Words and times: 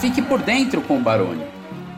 Fique 0.00 0.22
por 0.22 0.40
dentro 0.40 0.80
com 0.80 0.96
o 0.96 1.02
Baroni. 1.02 1.44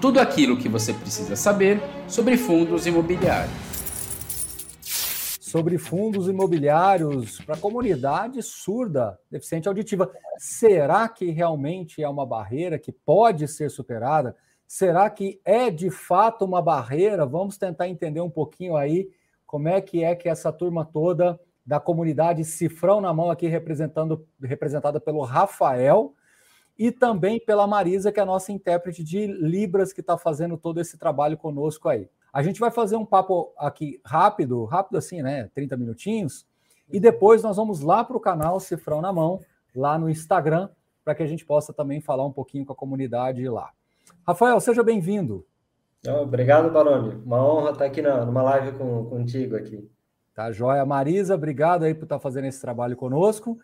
Tudo 0.01 0.19
aquilo 0.19 0.59
que 0.59 0.69
você 0.69 0.93
precisa 0.93 1.36
saber 1.36 1.81
sobre 2.09 2.36
fundos 2.36 2.85
imobiliários. 2.85 3.55
Sobre 5.41 5.79
fundos 5.79 6.27
imobiliários 6.27 7.41
para 7.43 7.54
a 7.54 7.59
comunidade 7.59 8.43
surda, 8.43 9.17
deficiente 9.30 9.69
auditiva. 9.69 10.11
Será 10.37 11.09
que 11.09 11.30
realmente 11.30 12.03
é 12.03 12.09
uma 12.09 12.27
barreira 12.27 12.77
que 12.77 12.91
pode 12.91 13.46
ser 13.46 13.70
superada? 13.70 14.34
Será 14.66 15.09
que 15.09 15.41
é 15.45 15.71
de 15.71 15.89
fato 15.89 16.45
uma 16.45 16.61
barreira? 16.61 17.25
Vamos 17.25 17.57
tentar 17.57 17.87
entender 17.87 18.21
um 18.21 18.30
pouquinho 18.30 18.77
aí 18.77 19.09
como 19.46 19.69
é 19.69 19.80
que 19.80 20.03
é 20.03 20.16
que 20.16 20.29
essa 20.29 20.53
turma 20.53 20.84
toda 20.84 21.39
da 21.64 21.79
comunidade 21.79 22.45
Cifrão 22.45 23.00
na 23.00 23.14
Mão 23.14 23.30
aqui 23.30 23.46
representando, 23.46 24.27
representada 24.43 24.98
pelo 24.98 25.23
Rafael, 25.23 26.16
e 26.79 26.91
também 26.91 27.39
pela 27.39 27.66
Marisa, 27.66 28.11
que 28.11 28.18
é 28.18 28.23
a 28.23 28.27
nossa 28.27 28.52
intérprete 28.52 29.05
de 29.05 29.27
Libras, 29.27 29.92
que 29.92 30.01
está 30.01 30.16
fazendo 30.16 30.56
todo 30.56 30.80
esse 30.80 30.98
trabalho 30.98 31.37
conosco 31.37 31.88
aí. 31.88 32.09
A 32.33 32.42
gente 32.42 32.59
vai 32.59 32.70
fazer 32.70 32.97
um 32.97 33.05
papo 33.05 33.52
aqui 33.59 34.01
rápido, 34.05 34.64
rápido 34.64 34.97
assim, 34.97 35.23
né? 35.23 35.50
30 35.55 35.77
minutinhos, 35.77 36.47
e 36.91 36.98
depois 36.98 37.42
nós 37.42 37.56
vamos 37.56 37.80
lá 37.80 38.05
para 38.05 38.16
o 38.16 38.20
canal 38.20 38.59
Cifrão 38.61 39.00
na 39.00 39.12
Mão, 39.12 39.41
lá 39.74 39.98
no 39.98 40.11
Instagram, 40.11 40.69
para 41.05 41.14
que 41.14 41.23
a 41.23 41.27
gente 41.27 41.45
possa 41.45 41.73
também 41.73 42.00
falar 42.00 42.24
um 42.24 42.33
pouquinho 42.33 42.64
com 42.64 42.73
a 42.73 42.77
comunidade 42.77 43.47
lá. 43.48 43.70
Rafael, 44.27 44.61
seja 44.61 44.83
bem-vindo. 44.83 45.45
Obrigado, 46.06 46.70
Baroni. 46.70 47.14
Uma 47.25 47.45
honra 47.45 47.70
estar 47.70 47.84
aqui 47.84 48.02
na, 48.02 48.25
numa 48.25 48.42
live 48.42 48.73
com, 48.73 49.05
contigo 49.06 49.56
aqui. 49.56 49.89
Tá 50.34 50.50
joia. 50.50 50.84
Marisa, 50.84 51.34
obrigado 51.34 51.84
aí 51.84 51.95
por 51.95 52.05
estar 52.05 52.19
fazendo 52.19 52.47
esse 52.47 52.61
trabalho 52.61 52.97
conosco. 52.97 53.59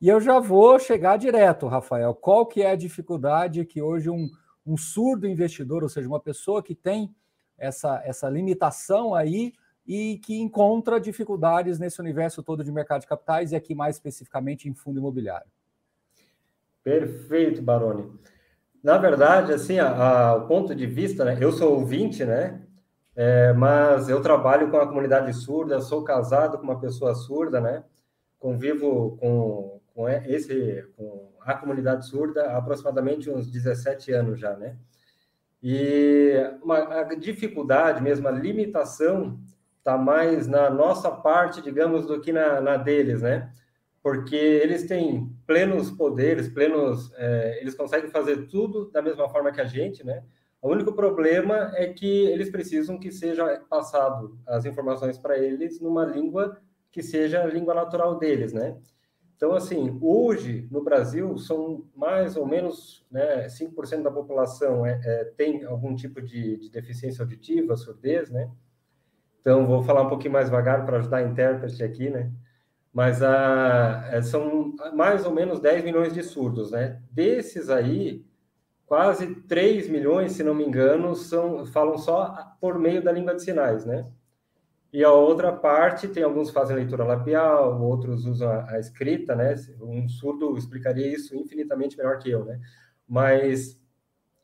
E 0.00 0.08
eu 0.08 0.20
já 0.20 0.38
vou 0.38 0.78
chegar 0.78 1.16
direto, 1.16 1.66
Rafael. 1.66 2.14
Qual 2.14 2.46
que 2.46 2.62
é 2.62 2.70
a 2.70 2.76
dificuldade 2.76 3.64
que 3.64 3.80
hoje 3.80 4.10
um, 4.10 4.28
um 4.66 4.76
surdo 4.76 5.26
investidor, 5.26 5.82
ou 5.82 5.88
seja, 5.88 6.08
uma 6.08 6.20
pessoa 6.20 6.62
que 6.62 6.74
tem 6.74 7.14
essa, 7.56 8.02
essa 8.04 8.28
limitação 8.28 9.14
aí 9.14 9.52
e 9.86 10.18
que 10.18 10.40
encontra 10.40 11.00
dificuldades 11.00 11.78
nesse 11.78 12.00
universo 12.00 12.42
todo 12.42 12.64
de 12.64 12.72
mercado 12.72 13.02
de 13.02 13.06
capitais 13.06 13.52
e 13.52 13.56
aqui 13.56 13.74
mais 13.74 13.96
especificamente 13.96 14.68
em 14.68 14.74
fundo 14.74 14.98
imobiliário? 14.98 15.48
Perfeito, 16.82 17.62
Baroni. 17.62 18.10
Na 18.82 18.98
verdade, 18.98 19.52
assim, 19.52 19.78
a, 19.78 19.88
a, 19.88 20.34
o 20.36 20.46
ponto 20.46 20.74
de 20.74 20.86
vista, 20.86 21.24
né? 21.24 21.38
Eu 21.40 21.52
sou 21.52 21.72
ouvinte, 21.72 22.24
né? 22.24 22.60
É, 23.16 23.52
mas 23.52 24.08
eu 24.08 24.20
trabalho 24.20 24.70
com 24.70 24.76
a 24.76 24.86
comunidade 24.86 25.32
surda, 25.32 25.80
sou 25.80 26.02
casado 26.02 26.58
com 26.58 26.64
uma 26.64 26.80
pessoa 26.80 27.14
surda, 27.14 27.60
né? 27.60 27.84
Convivo 28.38 29.16
com, 29.18 29.80
com 29.94 30.08
esse 30.08 30.84
com 30.96 31.32
a 31.40 31.54
comunidade 31.54 32.06
surda 32.06 32.46
há 32.46 32.58
aproximadamente 32.58 33.30
uns 33.30 33.50
17 33.50 34.12
anos 34.12 34.40
já, 34.40 34.56
né? 34.56 34.76
E 35.62 36.34
uma, 36.62 36.78
a 37.00 37.14
dificuldade 37.14 38.02
mesmo, 38.02 38.28
a 38.28 38.30
limitação 38.30 39.38
está 39.78 39.96
mais 39.96 40.46
na 40.46 40.68
nossa 40.68 41.10
parte, 41.10 41.62
digamos, 41.62 42.06
do 42.06 42.20
que 42.20 42.32
na, 42.32 42.60
na 42.60 42.76
deles, 42.76 43.22
né? 43.22 43.50
Porque 44.02 44.36
eles 44.36 44.86
têm 44.86 45.34
plenos 45.46 45.90
poderes, 45.90 46.48
plenos, 46.48 47.12
é, 47.16 47.58
eles 47.60 47.74
conseguem 47.74 48.10
fazer 48.10 48.46
tudo 48.48 48.90
da 48.90 49.00
mesma 49.00 49.28
forma 49.28 49.52
que 49.52 49.60
a 49.60 49.64
gente, 49.64 50.04
né? 50.04 50.22
O 50.60 50.70
único 50.70 50.92
problema 50.92 51.72
é 51.74 51.92
que 51.92 52.26
eles 52.26 52.50
precisam 52.50 52.98
que 52.98 53.12
seja 53.12 53.62
passado 53.68 54.38
as 54.46 54.64
informações 54.64 55.18
para 55.18 55.38
eles 55.38 55.80
numa 55.80 56.04
língua 56.04 56.58
que 56.90 57.02
seja 57.02 57.42
a 57.42 57.46
língua 57.46 57.74
natural 57.74 58.18
deles, 58.18 58.52
né? 58.52 58.76
Então, 59.36 59.52
assim, 59.52 59.98
hoje 60.00 60.68
no 60.70 60.82
Brasil 60.82 61.36
são 61.36 61.84
mais 61.94 62.36
ou 62.36 62.46
menos 62.46 63.04
né, 63.10 63.46
5% 63.46 64.02
da 64.02 64.10
população 64.10 64.86
é, 64.86 65.00
é, 65.04 65.24
tem 65.36 65.64
algum 65.64 65.94
tipo 65.94 66.22
de, 66.22 66.56
de, 66.56 66.70
deficiência 66.70 67.22
auditiva, 67.22 67.76
surdez, 67.76 68.30
né? 68.30 68.50
Então, 69.40 69.66
vou 69.66 69.82
falar 69.82 70.02
um 70.02 70.08
pouquinho 70.08 70.32
mais 70.32 70.46
devagar 70.46 70.86
para 70.86 70.98
ajudar 70.98 71.18
a 71.18 71.22
intérprete 71.22 71.82
aqui, 71.82 72.08
né? 72.08 72.30
Mas 72.92 73.22
a, 73.22 74.08
é, 74.12 74.22
são 74.22 74.74
mais 74.94 75.26
ou 75.26 75.32
menos 75.32 75.60
10 75.60 75.84
milhões 75.84 76.14
de 76.14 76.22
surdos, 76.22 76.70
né? 76.70 77.02
Desses 77.10 77.68
aí, 77.68 78.24
quase 78.86 79.34
3 79.42 79.88
milhões, 79.88 80.32
se 80.32 80.44
não 80.44 80.54
me 80.54 80.64
engano, 80.64 81.14
são, 81.14 81.66
falam 81.66 81.98
só 81.98 82.56
por 82.60 82.78
meio 82.78 83.02
da 83.02 83.12
língua 83.12 83.34
de 83.34 83.42
sinais, 83.42 83.84
né? 83.84 84.06
E 84.94 85.02
a 85.02 85.10
outra 85.10 85.50
parte, 85.50 86.06
tem 86.06 86.22
alguns 86.22 86.50
fazem 86.50 86.76
leitura 86.76 87.02
labial, 87.02 87.82
outros 87.82 88.26
usam 88.26 88.48
a, 88.48 88.74
a, 88.74 88.78
escrita, 88.78 89.34
né? 89.34 89.56
Um 89.80 90.08
surdo 90.08 90.56
explicaria 90.56 91.08
isso 91.08 91.34
infinitamente 91.34 91.98
melhor 91.98 92.20
que 92.20 92.30
eu, 92.30 92.44
né? 92.44 92.60
Mas 93.08 93.76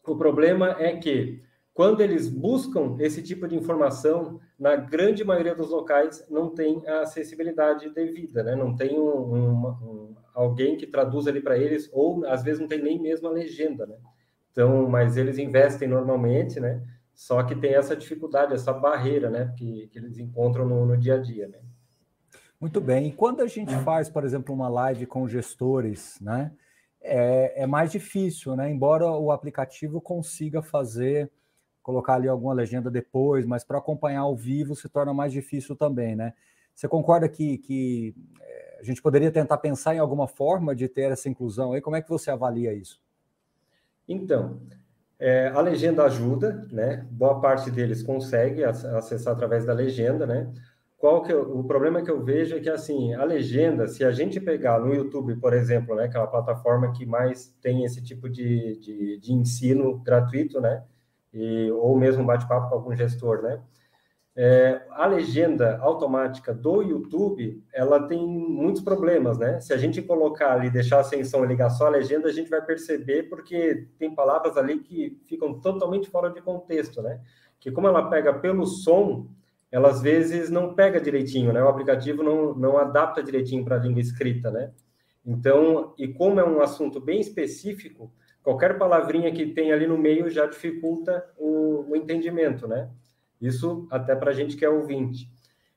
o 0.04 0.16
problema 0.16 0.74
é 0.80 0.96
que 0.96 1.40
quando 1.72 2.00
eles 2.00 2.28
buscam 2.28 2.96
esse 2.98 3.22
tipo 3.22 3.46
de 3.46 3.54
informação, 3.54 4.40
na 4.58 4.74
grande 4.74 5.22
maioria 5.22 5.54
dos 5.54 5.70
locais 5.70 6.26
não 6.28 6.50
tem 6.50 6.84
a 6.84 7.02
acessibilidade 7.02 7.88
devida, 7.90 8.42
né? 8.42 8.56
Não 8.56 8.74
tem 8.74 8.98
um, 8.98 9.06
um, 9.08 9.66
um 9.68 10.16
alguém 10.34 10.76
que 10.76 10.88
traduz 10.88 11.28
ali 11.28 11.40
para 11.40 11.56
eles, 11.56 11.88
ou 11.92 12.26
às 12.26 12.42
vezes 12.42 12.60
não 12.60 12.66
tem 12.66 12.82
nem 12.82 13.00
mesmo 13.00 13.28
a 13.28 13.30
legenda, 13.30 13.86
né? 13.86 13.94
Então, 14.50 14.88
mas 14.88 15.16
eles 15.16 15.38
investem 15.38 15.86
normalmente, 15.86 16.58
né? 16.58 16.82
Só 17.20 17.42
que 17.42 17.54
tem 17.54 17.74
essa 17.74 17.94
dificuldade, 17.94 18.54
essa 18.54 18.72
barreira, 18.72 19.28
né, 19.28 19.52
que, 19.54 19.88
que 19.88 19.98
eles 19.98 20.16
encontram 20.16 20.66
no, 20.66 20.86
no 20.86 20.96
dia 20.96 21.16
a 21.16 21.18
dia, 21.18 21.48
né? 21.48 21.58
Muito 22.58 22.80
bem. 22.80 23.08
E 23.08 23.12
quando 23.12 23.42
a 23.42 23.46
gente 23.46 23.76
faz, 23.84 24.08
por 24.08 24.24
exemplo, 24.24 24.54
uma 24.54 24.70
live 24.70 25.04
com 25.04 25.28
gestores, 25.28 26.18
né, 26.18 26.50
é, 26.98 27.64
é 27.64 27.66
mais 27.66 27.92
difícil, 27.92 28.56
né? 28.56 28.70
Embora 28.70 29.06
o 29.06 29.30
aplicativo 29.30 30.00
consiga 30.00 30.62
fazer, 30.62 31.30
colocar 31.82 32.14
ali 32.14 32.26
alguma 32.26 32.54
legenda 32.54 32.90
depois, 32.90 33.44
mas 33.44 33.64
para 33.64 33.76
acompanhar 33.76 34.20
ao 34.20 34.34
vivo 34.34 34.74
se 34.74 34.88
torna 34.88 35.12
mais 35.12 35.30
difícil 35.30 35.76
também, 35.76 36.16
né? 36.16 36.32
Você 36.74 36.88
concorda 36.88 37.28
que, 37.28 37.58
que 37.58 38.14
é, 38.40 38.78
a 38.80 38.82
gente 38.82 39.02
poderia 39.02 39.30
tentar 39.30 39.58
pensar 39.58 39.94
em 39.94 39.98
alguma 39.98 40.26
forma 40.26 40.74
de 40.74 40.88
ter 40.88 41.12
essa 41.12 41.28
inclusão 41.28 41.74
aí? 41.74 41.82
Como 41.82 41.96
é 41.96 42.00
que 42.00 42.08
você 42.08 42.30
avalia 42.30 42.72
isso? 42.72 42.98
Então, 44.08 44.58
é, 45.20 45.48
a 45.48 45.60
legenda 45.60 46.04
ajuda, 46.04 46.66
né? 46.72 47.06
Boa 47.10 47.40
parte 47.40 47.70
deles 47.70 48.02
consegue 48.02 48.64
acessar 48.64 49.34
através 49.34 49.66
da 49.66 49.74
legenda, 49.74 50.26
né? 50.26 50.50
Qual 50.96 51.22
que 51.22 51.32
eu, 51.32 51.58
o 51.58 51.64
problema 51.64 52.02
que 52.02 52.10
eu 52.10 52.22
vejo 52.22 52.56
é 52.56 52.60
que 52.60 52.68
assim 52.68 53.14
a 53.14 53.24
legenda, 53.24 53.86
se 53.86 54.04
a 54.04 54.10
gente 54.10 54.40
pegar 54.40 54.78
no 54.80 54.94
YouTube, 54.94 55.36
por 55.36 55.52
exemplo, 55.54 55.94
né, 55.94 56.08
que 56.08 56.16
é 56.16 56.26
plataforma 56.26 56.92
que 56.92 57.06
mais 57.06 57.54
tem 57.62 57.84
esse 57.84 58.02
tipo 58.02 58.28
de, 58.28 58.78
de, 58.78 59.18
de 59.18 59.32
ensino 59.32 59.98
gratuito, 59.98 60.60
né? 60.60 60.82
E, 61.32 61.70
ou 61.72 61.96
mesmo 61.98 62.24
bate-papo 62.24 62.68
com 62.68 62.74
algum 62.74 62.96
gestor, 62.96 63.42
né? 63.42 63.60
É, 64.42 64.80
a 64.92 65.04
legenda 65.04 65.76
automática 65.82 66.54
do 66.54 66.80
YouTube, 66.80 67.62
ela 67.74 68.08
tem 68.08 68.26
muitos 68.26 68.80
problemas, 68.80 69.36
né? 69.36 69.60
Se 69.60 69.70
a 69.74 69.76
gente 69.76 70.00
colocar 70.00 70.54
ali, 70.54 70.70
deixar 70.70 71.04
sem 71.04 71.22
som 71.22 71.44
e 71.44 71.46
ligar 71.46 71.68
só 71.68 71.88
a 71.88 71.90
legenda, 71.90 72.26
a 72.26 72.32
gente 72.32 72.48
vai 72.48 72.64
perceber 72.64 73.24
porque 73.24 73.86
tem 73.98 74.14
palavras 74.14 74.56
ali 74.56 74.78
que 74.78 75.20
ficam 75.26 75.60
totalmente 75.60 76.08
fora 76.08 76.30
de 76.30 76.40
contexto, 76.40 77.02
né? 77.02 77.20
Que 77.60 77.70
como 77.70 77.86
ela 77.86 78.08
pega 78.08 78.32
pelo 78.32 78.64
som, 78.64 79.28
ela 79.70 79.90
às 79.90 80.00
vezes 80.00 80.48
não 80.48 80.72
pega 80.72 80.98
direitinho, 80.98 81.52
né? 81.52 81.62
O 81.62 81.68
aplicativo 81.68 82.22
não, 82.22 82.54
não 82.54 82.78
adapta 82.78 83.22
direitinho 83.22 83.62
para 83.62 83.76
a 83.76 83.80
língua 83.80 84.00
escrita, 84.00 84.50
né? 84.50 84.70
Então, 85.22 85.92
e 85.98 86.08
como 86.08 86.40
é 86.40 86.44
um 86.48 86.62
assunto 86.62 86.98
bem 86.98 87.20
específico, 87.20 88.10
qualquer 88.42 88.78
palavrinha 88.78 89.30
que 89.32 89.52
tem 89.52 89.70
ali 89.70 89.86
no 89.86 89.98
meio 89.98 90.30
já 90.30 90.46
dificulta 90.46 91.30
o, 91.36 91.90
o 91.90 91.94
entendimento, 91.94 92.66
né? 92.66 92.88
Isso 93.40 93.86
até 93.90 94.14
para 94.14 94.30
a 94.30 94.34
gente 94.34 94.56
que 94.56 94.64
é 94.64 94.68
ouvinte. 94.68 95.30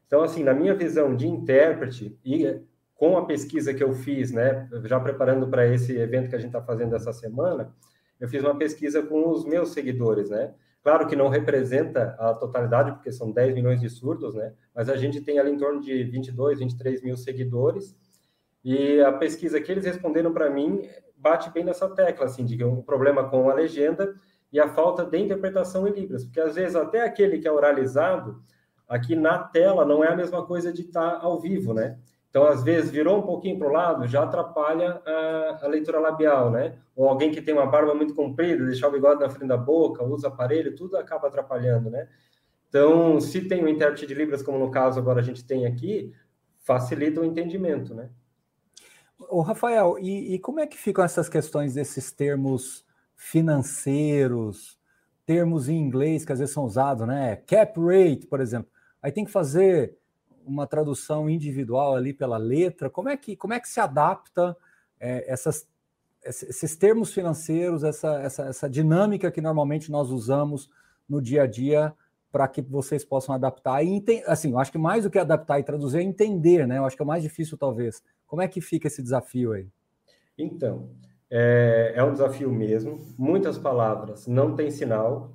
Então, 0.06 0.22
assim, 0.22 0.44
na 0.44 0.54
minha 0.54 0.76
visão 0.76 1.16
de 1.16 1.28
intérprete 1.28 2.18
e 2.24 2.62
com 2.96 3.18
a 3.18 3.26
pesquisa 3.26 3.74
que 3.74 3.84
eu 3.84 3.94
fiz, 3.94 4.32
né, 4.32 4.70
já 4.86 5.00
preparando 5.00 5.48
para 5.48 5.68
esse 5.68 5.98
evento 5.98 6.30
que 6.30 6.36
a 6.36 6.40
gente 6.40 6.50
está 6.50 6.62
fazendo 6.62 6.96
essa 6.96 7.12
semana, 7.12 7.74
eu 8.20 8.28
fiz 8.28 8.44
uma 8.44 8.58
pesquisa 8.58 9.02
com 9.02 9.30
os 9.30 9.44
meus 9.44 9.74
seguidores, 9.74 10.30
né? 10.30 10.54
Claro 10.84 11.08
que 11.08 11.16
não 11.16 11.30
representa 11.30 12.16
a 12.20 12.34
totalidade, 12.34 12.92
porque 12.92 13.12
são 13.12 13.32
10 13.32 13.54
milhões 13.54 13.80
de 13.80 13.90
surdos, 13.90 14.36
né? 14.36 14.54
Mas 14.76 14.90
a 14.90 14.98
gente 14.98 15.22
tem 15.22 15.40
ali 15.40 15.52
em 15.52 15.58
torno 15.58 15.82
de 15.82 16.04
22, 16.04 16.60
23 16.60 17.02
mil 17.02 17.18
seguidores. 17.18 17.96
E 18.64 19.02
a 19.02 19.12
pesquisa 19.12 19.60
que 19.60 19.72
eles 19.72 19.86
responderam 19.86 20.34
para 20.34 20.50
mim 20.50 20.88
bate 21.18 21.50
bem 21.52 21.64
nessa 21.64 21.90
tecla, 21.90 22.26
assim, 22.26 22.46
de 22.46 22.62
um 22.64 22.82
problema 22.82 23.30
com 23.30 23.50
a 23.50 23.54
legenda 23.54 24.14
e 24.54 24.60
a 24.60 24.70
falta 24.70 25.04
de 25.04 25.18
interpretação 25.18 25.88
em 25.88 25.92
Libras, 25.92 26.24
porque 26.24 26.40
às 26.40 26.54
vezes 26.54 26.76
até 26.76 27.02
aquele 27.02 27.40
que 27.40 27.48
é 27.48 27.52
oralizado, 27.52 28.40
aqui 28.88 29.16
na 29.16 29.40
tela 29.40 29.84
não 29.84 30.04
é 30.04 30.10
a 30.10 30.16
mesma 30.16 30.46
coisa 30.46 30.72
de 30.72 30.84
estar 30.84 31.18
ao 31.20 31.40
vivo, 31.40 31.74
né? 31.74 31.98
Então, 32.30 32.46
às 32.46 32.64
vezes, 32.64 32.90
virou 32.90 33.20
um 33.20 33.22
pouquinho 33.22 33.60
para 33.60 33.68
o 33.68 33.72
lado, 33.72 34.08
já 34.08 34.24
atrapalha 34.24 35.02
a, 35.06 35.60
a, 35.64 35.68
leitura 35.68 36.00
labial, 36.00 36.50
né? 36.50 36.78
Ou 36.96 37.08
alguém 37.08 37.32
que 37.32 37.42
tem 37.42 37.54
uma 37.54 37.66
barba 37.66 37.94
muito 37.94 38.16
comprida, 38.16 38.66
deixar 38.66 38.88
o 38.88 38.92
bigode 38.92 39.22
na 39.22 39.30
frente 39.30 39.48
da 39.48 39.58
boca, 39.58 40.04
usa 40.04 40.28
aparelho, 40.28 40.76
tudo 40.76 40.98
acaba 40.98 41.28
atrapalhando, 41.28 41.90
né? 41.90 42.08
Então, 42.70 43.20
se 43.20 43.42
tem 43.48 43.64
um 43.64 43.68
intérprete 43.68 44.08
de 44.08 44.16
Libras, 44.16 44.42
como 44.42 44.58
no 44.58 44.72
caso 44.72 45.00
agora 45.00 45.20
a 45.20 45.24
gente 45.24 45.46
tem 45.46 45.68
aqui, 45.68 46.12
facilita 46.60 47.22
o 47.22 47.26
entendimento, 47.26 47.94
né? 47.94 48.10
O 49.30 49.42
Rafael, 49.42 49.98
e, 50.00 50.34
e 50.34 50.40
como 50.40 50.60
é 50.60 50.66
que 50.66 50.78
ficam 50.78 51.04
essas 51.04 51.30
questões 51.30 51.76
desses 51.76 52.12
termos 52.12 52.84
financeiros, 53.24 54.78
termos 55.26 55.70
em 55.70 55.78
inglês 55.78 56.26
que 56.26 56.34
às 56.34 56.40
vezes 56.40 56.54
são 56.54 56.66
usados, 56.66 57.08
né? 57.08 57.38
Cap 57.48 57.80
rate, 57.80 58.28
por 58.28 58.42
exemplo. 58.42 58.70
Aí 59.02 59.14
tem 59.14 59.24
que 59.24 59.32
fazer 59.32 59.98
uma 60.46 60.68
tradução 60.68 61.30
individual 61.30 61.96
ali 61.96 62.14
pela 62.14 62.36
letra. 62.36 62.90
Como 62.90 63.08
é 63.08 63.16
que, 63.16 63.38
como 63.38 63.54
é 63.54 63.62
que 63.62 63.70
se 63.70 63.80
adapta 63.80 64.56
é, 65.00 65.32
essas, 65.32 65.66
esses 66.22 66.76
termos 66.76 67.14
financeiros, 67.14 67.86
essa, 67.86 68.22
essa, 68.22 68.44
essa 68.48 68.70
dinâmica 68.70 69.32
que 69.32 69.40
normalmente 69.40 69.90
nós 69.90 70.10
usamos 70.10 70.70
no 71.08 71.22
dia 71.22 71.44
a 71.44 71.48
dia 71.48 71.94
para 72.30 72.46
que 72.48 72.62
vocês 72.62 73.06
possam 73.06 73.34
adaptar 73.34 73.84
e 73.84 74.04
assim, 74.28 74.52
eu 74.52 74.60
acho 74.60 74.72
que 74.72 74.78
mais 74.78 75.06
do 75.06 75.10
que 75.10 75.18
adaptar 75.20 75.60
e 75.60 75.64
traduzir 75.64 76.00
é 76.00 76.04
entender, 76.04 76.68
né? 76.68 76.78
Eu 76.78 76.86
acho 76.86 76.96
que 76.96 77.02
é 77.02 77.06
o 77.06 77.08
mais 77.08 77.24
difícil 77.24 77.58
talvez. 77.58 78.04
Como 78.28 78.42
é 78.42 78.50
que 78.50 78.60
fica 78.60 78.88
esse 78.88 79.02
desafio 79.02 79.54
aí? 79.54 79.70
Então, 80.38 80.90
é, 81.36 81.94
é 81.96 82.04
um 82.04 82.12
desafio 82.12 82.52
mesmo. 82.52 83.00
Muitas 83.18 83.58
palavras 83.58 84.28
não 84.28 84.56
tem 84.56 84.70
sinal. 84.70 85.34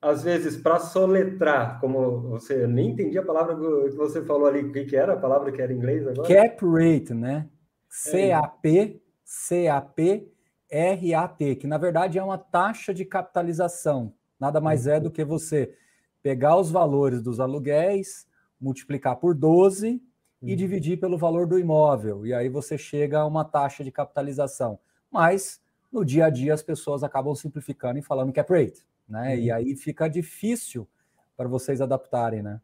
Às 0.00 0.22
vezes, 0.22 0.56
para 0.56 0.78
soletrar, 0.78 1.80
como 1.80 2.20
você 2.28 2.64
nem 2.68 2.90
entendi 2.90 3.18
a 3.18 3.24
palavra 3.24 3.56
que 3.56 3.96
você 3.96 4.22
falou 4.22 4.46
ali, 4.46 4.60
o 4.60 4.72
que, 4.72 4.84
que 4.84 4.96
era 4.96 5.14
a 5.14 5.16
palavra 5.16 5.50
que 5.50 5.60
era 5.60 5.72
em 5.72 5.76
inglês 5.76 6.06
agora? 6.06 6.28
Cap 6.28 6.64
rate, 6.64 7.12
né? 7.12 7.48
C-A-P, 7.88 9.02
C-A-P, 9.24 10.32
R-A-T, 10.70 11.56
que 11.56 11.66
na 11.66 11.76
verdade 11.76 12.18
é 12.18 12.22
uma 12.22 12.38
taxa 12.38 12.94
de 12.94 13.04
capitalização. 13.04 14.14
Nada 14.38 14.60
mais 14.60 14.86
é 14.86 15.00
do 15.00 15.10
que 15.10 15.24
você 15.24 15.74
pegar 16.22 16.56
os 16.56 16.70
valores 16.70 17.20
dos 17.20 17.40
aluguéis, 17.40 18.28
multiplicar 18.60 19.16
por 19.16 19.34
12 19.34 20.00
e 20.40 20.50
uhum. 20.50 20.56
dividir 20.56 21.00
pelo 21.00 21.18
valor 21.18 21.48
do 21.48 21.58
imóvel. 21.58 22.24
E 22.24 22.32
aí 22.32 22.48
você 22.48 22.78
chega 22.78 23.18
a 23.18 23.26
uma 23.26 23.44
taxa 23.44 23.82
de 23.82 23.90
capitalização. 23.90 24.78
Mas 25.12 25.60
no 25.92 26.04
dia 26.04 26.26
a 26.26 26.30
dia 26.30 26.54
as 26.54 26.62
pessoas 26.62 27.04
acabam 27.04 27.34
simplificando 27.34 27.98
e 27.98 28.02
falando 28.02 28.32
cap 28.32 28.50
rate, 28.50 28.86
né? 29.06 29.34
Uhum. 29.34 29.40
E 29.40 29.50
aí 29.50 29.76
fica 29.76 30.08
difícil 30.08 30.88
para 31.36 31.48
vocês 31.48 31.80
adaptarem, 31.80 32.42
né? 32.42 32.60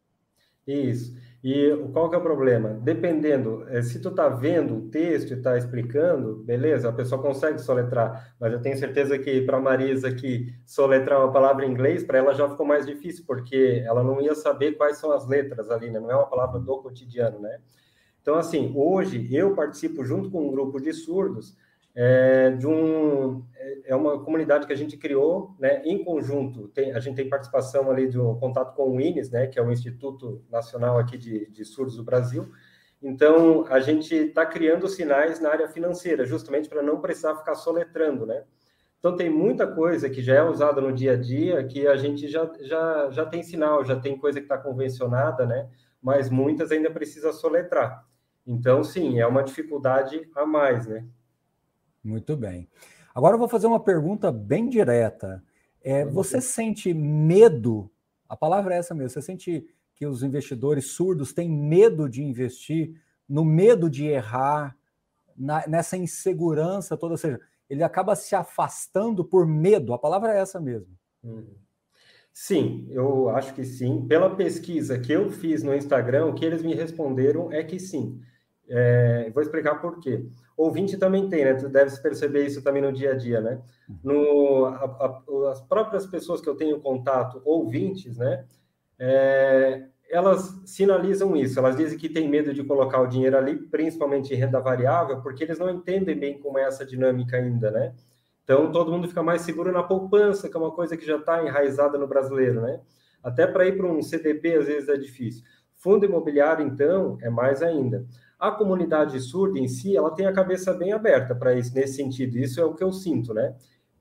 Isso. 0.66 1.16
E 1.42 1.74
qual 1.94 2.10
que 2.10 2.16
é 2.16 2.18
o 2.18 2.22
problema? 2.22 2.74
Dependendo, 2.82 3.66
eh, 3.68 3.80
se 3.80 4.00
tu 4.00 4.10
tá 4.10 4.28
vendo 4.28 4.76
o 4.76 4.88
texto 4.90 5.32
e 5.32 5.40
tá 5.40 5.56
explicando, 5.56 6.42
beleza, 6.44 6.90
a 6.90 6.92
pessoa 6.92 7.22
consegue 7.22 7.58
soletrar, 7.58 8.34
mas 8.38 8.52
eu 8.52 8.60
tenho 8.60 8.76
certeza 8.76 9.18
que 9.18 9.40
para 9.42 9.58
Marisa 9.58 10.12
que 10.12 10.52
soletrar 10.66 11.20
uma 11.20 11.32
palavra 11.32 11.64
em 11.64 11.70
inglês, 11.70 12.04
para 12.04 12.18
ela 12.18 12.34
já 12.34 12.46
ficou 12.50 12.66
mais 12.66 12.84
difícil, 12.84 13.24
porque 13.26 13.82
ela 13.86 14.02
não 14.02 14.20
ia 14.20 14.34
saber 14.34 14.72
quais 14.72 14.98
são 14.98 15.10
as 15.10 15.26
letras 15.26 15.70
ali, 15.70 15.90
né? 15.90 16.00
Não 16.00 16.10
é 16.10 16.16
uma 16.16 16.28
palavra 16.28 16.60
do 16.60 16.82
cotidiano, 16.82 17.40
né? 17.40 17.60
Então, 18.20 18.34
assim, 18.34 18.72
hoje 18.76 19.26
eu 19.34 19.54
participo 19.54 20.04
junto 20.04 20.30
com 20.30 20.48
um 20.48 20.50
grupo 20.50 20.78
de 20.78 20.92
surdos 20.92 21.56
é, 22.00 22.50
de 22.52 22.64
um 22.64 23.44
é 23.84 23.94
uma 23.96 24.22
comunidade 24.22 24.66
que 24.66 24.72
a 24.72 24.76
gente 24.76 24.96
criou, 24.96 25.56
né, 25.58 25.82
em 25.84 26.04
conjunto. 26.04 26.68
Tem, 26.68 26.92
a 26.92 27.00
gente 27.00 27.16
tem 27.16 27.28
participação 27.28 27.90
ali 27.90 28.08
de 28.08 28.20
um 28.20 28.38
contato 28.38 28.74
com 28.76 28.96
o 28.96 29.00
INES, 29.00 29.30
né, 29.30 29.46
que 29.48 29.58
é 29.58 29.62
o 29.62 29.72
Instituto 29.72 30.44
Nacional 30.48 30.96
aqui 30.98 31.18
de, 31.18 31.50
de 31.50 31.64
Surdos 31.64 31.96
do 31.96 32.04
Brasil. 32.04 32.52
Então, 33.02 33.66
a 33.68 33.80
gente 33.80 34.14
está 34.14 34.46
criando 34.46 34.88
sinais 34.88 35.40
na 35.40 35.50
área 35.50 35.68
financeira, 35.68 36.24
justamente 36.24 36.68
para 36.68 36.82
não 36.82 37.00
precisar 37.00 37.34
ficar 37.34 37.54
soletrando, 37.56 38.26
né? 38.26 38.44
Então, 38.98 39.16
tem 39.16 39.30
muita 39.30 39.66
coisa 39.66 40.08
que 40.10 40.22
já 40.22 40.34
é 40.34 40.42
usada 40.42 40.80
no 40.80 40.92
dia 40.92 41.12
a 41.12 41.16
dia 41.16 41.64
que 41.64 41.86
a 41.86 41.96
gente 41.96 42.28
já, 42.28 42.50
já, 42.60 43.10
já 43.10 43.26
tem 43.26 43.42
sinal, 43.42 43.84
já 43.84 43.98
tem 43.98 44.18
coisa 44.18 44.38
que 44.38 44.44
está 44.44 44.58
convencionada, 44.58 45.46
né? 45.46 45.68
Mas 46.02 46.30
muitas 46.30 46.70
ainda 46.70 46.90
precisa 46.90 47.32
soletrar. 47.32 48.04
Então, 48.46 48.84
sim, 48.84 49.20
é 49.20 49.26
uma 49.26 49.42
dificuldade 49.42 50.28
a 50.34 50.44
mais, 50.44 50.86
né? 50.86 51.04
Muito 52.02 52.36
bem. 52.36 52.68
Agora 53.14 53.34
eu 53.34 53.38
vou 53.38 53.48
fazer 53.48 53.66
uma 53.66 53.80
pergunta 53.80 54.30
bem 54.30 54.68
direta. 54.68 55.42
É, 55.82 56.04
você 56.04 56.40
sente 56.40 56.92
medo? 56.94 57.90
A 58.28 58.36
palavra 58.36 58.74
é 58.74 58.78
essa 58.78 58.94
mesmo. 58.94 59.10
Você 59.10 59.22
sente 59.22 59.66
que 59.94 60.06
os 60.06 60.22
investidores 60.22 60.92
surdos 60.92 61.32
têm 61.32 61.50
medo 61.50 62.08
de 62.08 62.22
investir, 62.22 63.00
no 63.28 63.44
medo 63.44 63.90
de 63.90 64.06
errar, 64.06 64.76
na, 65.36 65.66
nessa 65.66 65.96
insegurança 65.96 66.96
toda? 66.96 67.14
Ou 67.14 67.18
seja, 67.18 67.40
ele 67.68 67.82
acaba 67.82 68.14
se 68.14 68.34
afastando 68.34 69.24
por 69.24 69.46
medo. 69.46 69.92
A 69.92 69.98
palavra 69.98 70.32
é 70.34 70.38
essa 70.40 70.60
mesmo. 70.60 70.96
Uhum. 71.22 71.54
Sim, 72.32 72.86
eu 72.90 73.28
acho 73.30 73.52
que 73.52 73.64
sim. 73.64 74.06
Pela 74.06 74.36
pesquisa 74.36 74.96
que 74.98 75.12
eu 75.12 75.28
fiz 75.28 75.64
no 75.64 75.74
Instagram, 75.74 76.26
o 76.26 76.34
que 76.34 76.44
eles 76.44 76.62
me 76.62 76.72
responderam 76.72 77.50
é 77.50 77.64
que 77.64 77.80
sim. 77.80 78.20
É, 78.68 79.28
vou 79.34 79.42
explicar 79.42 79.80
por 79.80 79.98
quê. 79.98 80.24
Ouvinte 80.58 80.96
também 80.96 81.28
tem, 81.28 81.44
né? 81.44 81.54
Tu 81.54 81.68
deve 81.68 81.96
perceber 82.02 82.44
isso 82.44 82.60
também 82.62 82.82
no 82.82 82.92
dia 82.92 83.12
a 83.12 83.14
dia, 83.14 83.40
né? 83.40 83.62
No, 84.02 84.64
a, 84.64 84.84
a, 84.84 85.50
as 85.52 85.60
próprias 85.60 86.04
pessoas 86.04 86.40
que 86.40 86.48
eu 86.48 86.56
tenho 86.56 86.80
contato, 86.80 87.40
ouvintes, 87.44 88.18
né? 88.18 88.44
É, 88.98 89.84
elas 90.10 90.60
sinalizam 90.66 91.36
isso, 91.36 91.60
elas 91.60 91.76
dizem 91.76 91.96
que 91.96 92.08
tem 92.08 92.28
medo 92.28 92.52
de 92.52 92.64
colocar 92.64 93.00
o 93.00 93.06
dinheiro 93.06 93.38
ali, 93.38 93.56
principalmente 93.56 94.34
em 94.34 94.36
renda 94.36 94.58
variável, 94.58 95.22
porque 95.22 95.44
eles 95.44 95.60
não 95.60 95.70
entendem 95.70 96.18
bem 96.18 96.40
como 96.40 96.58
é 96.58 96.64
essa 96.64 96.84
dinâmica 96.84 97.36
ainda, 97.36 97.70
né? 97.70 97.94
Então, 98.42 98.72
todo 98.72 98.90
mundo 98.90 99.06
fica 99.06 99.22
mais 99.22 99.42
seguro 99.42 99.70
na 99.70 99.84
poupança, 99.84 100.48
que 100.48 100.56
é 100.56 100.60
uma 100.60 100.72
coisa 100.72 100.96
que 100.96 101.06
já 101.06 101.18
está 101.18 101.46
enraizada 101.46 101.96
no 101.96 102.08
brasileiro, 102.08 102.62
né? 102.62 102.80
Até 103.22 103.46
para 103.46 103.64
ir 103.64 103.76
para 103.76 103.86
um 103.86 104.02
CDB, 104.02 104.56
às 104.56 104.66
vezes 104.66 104.88
é 104.88 104.96
difícil. 104.96 105.44
Fundo 105.76 106.04
imobiliário, 106.04 106.66
então, 106.66 107.16
é 107.22 107.30
mais 107.30 107.62
ainda. 107.62 108.04
A 108.38 108.50
comunidade 108.52 109.18
surda 109.20 109.58
em 109.58 109.66
si, 109.66 109.96
ela 109.96 110.10
tem 110.10 110.26
a 110.26 110.32
cabeça 110.32 110.72
bem 110.72 110.92
aberta 110.92 111.34
para 111.34 111.54
isso, 111.54 111.74
nesse 111.74 111.94
sentido. 111.94 112.38
Isso 112.38 112.60
é 112.60 112.64
o 112.64 112.74
que 112.74 112.84
eu 112.84 112.92
sinto, 112.92 113.34
né? 113.34 113.54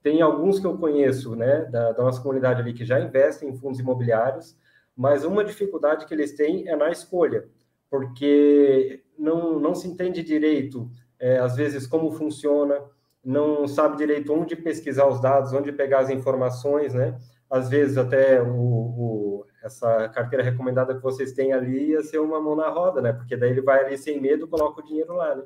Tem 0.04 0.22
alguns 0.22 0.60
que 0.60 0.68
eu 0.68 0.78
conheço, 0.78 1.36
né, 1.36 1.66
da, 1.66 1.92
da 1.92 2.04
nossa 2.04 2.22
comunidade 2.22 2.62
ali, 2.62 2.74
que 2.74 2.86
já 2.86 3.00
investem 3.00 3.50
em 3.50 3.58
fundos 3.58 3.80
imobiliários, 3.80 4.56
mas 4.96 5.26
uma 5.26 5.44
dificuldade 5.44 6.06
que 6.06 6.14
eles 6.14 6.34
têm 6.34 6.68
é 6.68 6.76
na 6.76 6.90
escolha, 6.90 7.48
porque 7.90 9.04
não, 9.18 9.60
não 9.60 9.74
se 9.76 9.88
entende 9.88 10.24
direito, 10.24 10.90
é, 11.20 11.40
às 11.40 11.56
vezes, 11.56 11.88
como 11.88 12.12
funciona, 12.12 12.80
não 13.24 13.68
sabe 13.68 13.98
direito 13.98 14.34
onde 14.34 14.56
pesquisar 14.56 15.08
os 15.08 15.20
dados, 15.20 15.52
onde 15.52 15.72
pegar 15.72 16.00
as 16.00 16.10
informações, 16.10 16.94
né? 16.94 17.20
Às 17.50 17.70
vezes 17.70 17.98
até 17.98 18.42
o, 18.42 18.48
o 18.48 19.27
essa 19.64 20.10
carteira 20.10 20.44
recomendada 20.44 20.96
que 20.96 21.02
vocês 21.02 21.32
têm 21.34 21.54
ali 21.54 21.92
ia 21.92 22.04
ser 22.04 22.20
uma 22.20 22.40
mão 22.40 22.56
na 22.56 22.70
roda, 22.70 23.02
né? 23.02 23.14
Porque 23.14 23.36
daí 23.36 23.52
ele 23.52 23.62
vai 23.62 23.86
ali 23.86 23.98
sem 23.98 24.20
medo, 24.20 24.48
coloca 24.48 24.82
o 24.82 24.84
dinheiro 24.84 25.16
lá, 25.16 25.36
né? 25.36 25.44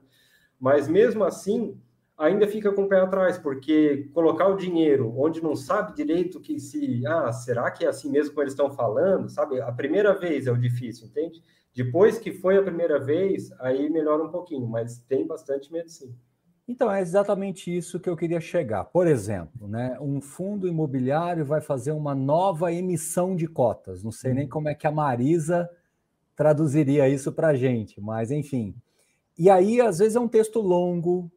Mas 0.60 0.88
mesmo 0.88 1.24
assim, 1.24 1.80
ainda 2.18 2.48
fica 2.48 2.72
com 2.72 2.84
o 2.84 2.88
pé 2.88 3.00
atrás, 3.00 3.38
porque 3.38 4.10
colocar 4.14 4.48
o 4.48 4.56
dinheiro 4.56 5.12
onde 5.18 5.42
não 5.42 5.56
sabe 5.56 5.96
direito 5.96 6.40
que 6.40 6.60
se, 6.60 7.06
ah, 7.08 7.32
será 7.32 7.72
que 7.72 7.84
é 7.84 7.88
assim 7.88 8.12
mesmo 8.12 8.34
como 8.34 8.44
eles 8.44 8.54
estão 8.54 8.70
falando, 8.72 9.28
sabe? 9.30 9.60
A 9.60 9.72
primeira 9.72 10.14
vez 10.14 10.46
é 10.46 10.52
o 10.52 10.58
difícil, 10.58 11.08
entende? 11.08 11.42
Depois 11.74 12.20
que 12.20 12.32
foi 12.32 12.58
a 12.58 12.64
primeira 12.64 13.00
vez, 13.00 13.52
aí 13.60 13.90
melhora 13.90 14.24
um 14.24 14.30
pouquinho, 14.30 14.68
mas 14.68 15.00
tem 15.00 15.26
bastante 15.26 15.72
medo 15.72 15.90
sim. 15.90 16.14
Então, 16.72 16.90
é 16.90 17.02
exatamente 17.02 17.76
isso 17.76 18.00
que 18.00 18.10
eu 18.10 18.16
queria 18.16 18.40
chegar. 18.40 18.86
Por 18.86 19.06
exemplo, 19.06 19.68
né, 19.68 19.98
um 20.00 20.22
fundo 20.22 20.70
imobiliário 20.70 21.44
vai 21.44 21.60
fazer 21.60 21.92
uma 21.92 22.16
nova 22.16 22.72
emissão 22.72 23.36
de 23.36 23.46
cotas. 23.46 24.02
Não 24.02 24.12
sei 24.12 24.34
nem 24.34 24.46
uhum. 24.46 24.50
como 24.50 24.70
é 24.70 24.74
que 24.74 24.88
a 24.88 24.92
Marisa 24.92 25.70
traduziria 26.34 27.10
isso 27.10 27.30
para 27.34 27.50
a 27.50 27.56
gente, 27.56 28.00
mas 28.00 28.32
enfim. 28.32 28.74
E 29.38 29.50
aí, 29.50 29.82
às 29.82 30.00
vezes, 30.00 30.16
é 30.16 30.20
um 30.22 30.30
texto 30.30 30.62
longo, 30.62 31.30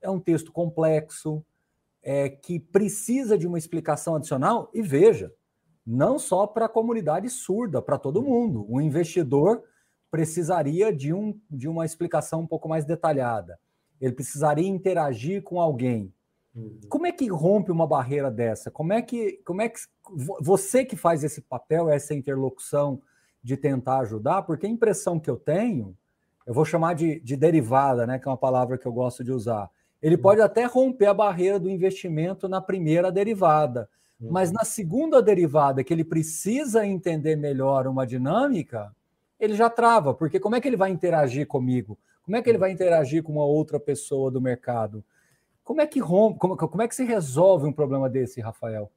é 0.00 0.08
um 0.08 0.20
texto 0.20 0.52
complexo, 0.52 1.44
é, 2.00 2.28
que 2.28 2.60
precisa 2.60 3.36
de 3.36 3.44
uma 3.44 3.58
explicação 3.58 4.14
adicional. 4.14 4.70
E 4.72 4.82
veja, 4.82 5.32
não 5.84 6.16
só 6.16 6.46
para 6.46 6.66
a 6.66 6.68
comunidade 6.68 7.28
surda, 7.28 7.82
para 7.82 7.98
todo 7.98 8.20
uhum. 8.20 8.28
mundo. 8.28 8.66
O 8.68 8.80
investidor 8.80 9.64
precisaria 10.12 10.92
de, 10.92 11.12
um, 11.12 11.36
de 11.50 11.66
uma 11.66 11.84
explicação 11.84 12.42
um 12.42 12.46
pouco 12.46 12.68
mais 12.68 12.84
detalhada 12.84 13.58
ele 14.00 14.12
precisaria 14.12 14.68
interagir 14.68 15.42
com 15.42 15.60
alguém. 15.60 16.12
Uhum. 16.54 16.80
Como 16.88 17.06
é 17.06 17.12
que 17.12 17.28
rompe 17.28 17.70
uma 17.70 17.86
barreira 17.86 18.30
dessa? 18.30 18.70
Como 18.70 18.92
é 18.92 19.02
que, 19.02 19.40
como 19.44 19.60
é 19.60 19.68
que 19.68 19.80
você 20.40 20.84
que 20.84 20.96
faz 20.96 21.22
esse 21.22 21.40
papel, 21.42 21.90
essa 21.90 22.14
interlocução 22.14 23.00
de 23.42 23.56
tentar 23.56 23.98
ajudar? 24.00 24.42
Porque 24.42 24.66
a 24.66 24.70
impressão 24.70 25.20
que 25.20 25.28
eu 25.28 25.36
tenho, 25.36 25.96
eu 26.46 26.54
vou 26.54 26.64
chamar 26.64 26.94
de, 26.94 27.20
de 27.20 27.36
derivada, 27.36 28.06
né, 28.06 28.18
que 28.18 28.26
é 28.26 28.30
uma 28.30 28.36
palavra 28.36 28.78
que 28.78 28.86
eu 28.86 28.92
gosto 28.92 29.22
de 29.22 29.32
usar. 29.32 29.70
Ele 30.00 30.16
uhum. 30.16 30.22
pode 30.22 30.40
até 30.40 30.64
romper 30.64 31.06
a 31.06 31.14
barreira 31.14 31.58
do 31.58 31.68
investimento 31.68 32.48
na 32.48 32.60
primeira 32.60 33.10
derivada, 33.12 33.88
uhum. 34.20 34.30
mas 34.30 34.50
na 34.50 34.64
segunda 34.64 35.20
derivada, 35.20 35.84
que 35.84 35.92
ele 35.92 36.04
precisa 36.04 36.86
entender 36.86 37.36
melhor 37.36 37.86
uma 37.86 38.06
dinâmica, 38.06 38.94
ele 39.38 39.54
já 39.54 39.68
trava, 39.68 40.14
porque 40.14 40.40
como 40.40 40.54
é 40.54 40.60
que 40.60 40.68
ele 40.68 40.76
vai 40.76 40.90
interagir 40.90 41.46
comigo? 41.46 41.98
Como 42.26 42.36
é 42.36 42.42
que 42.42 42.50
ele 42.50 42.58
vai 42.58 42.70
interagir 42.70 43.22
com 43.22 43.32
uma 43.32 43.46
outra 43.46 43.80
pessoa 43.80 44.30
do 44.30 44.40
mercado? 44.40 45.02
Como 45.64 45.80
é 45.80 45.86
que 45.86 45.98
rompe, 45.98 46.38
como, 46.38 46.56
como 46.56 46.82
é 46.82 46.88
que 46.88 46.94
se 46.94 47.04
resolve 47.04 47.66
um 47.66 47.72
problema 47.72 48.10
desse, 48.10 48.42
Rafael? 48.42 48.92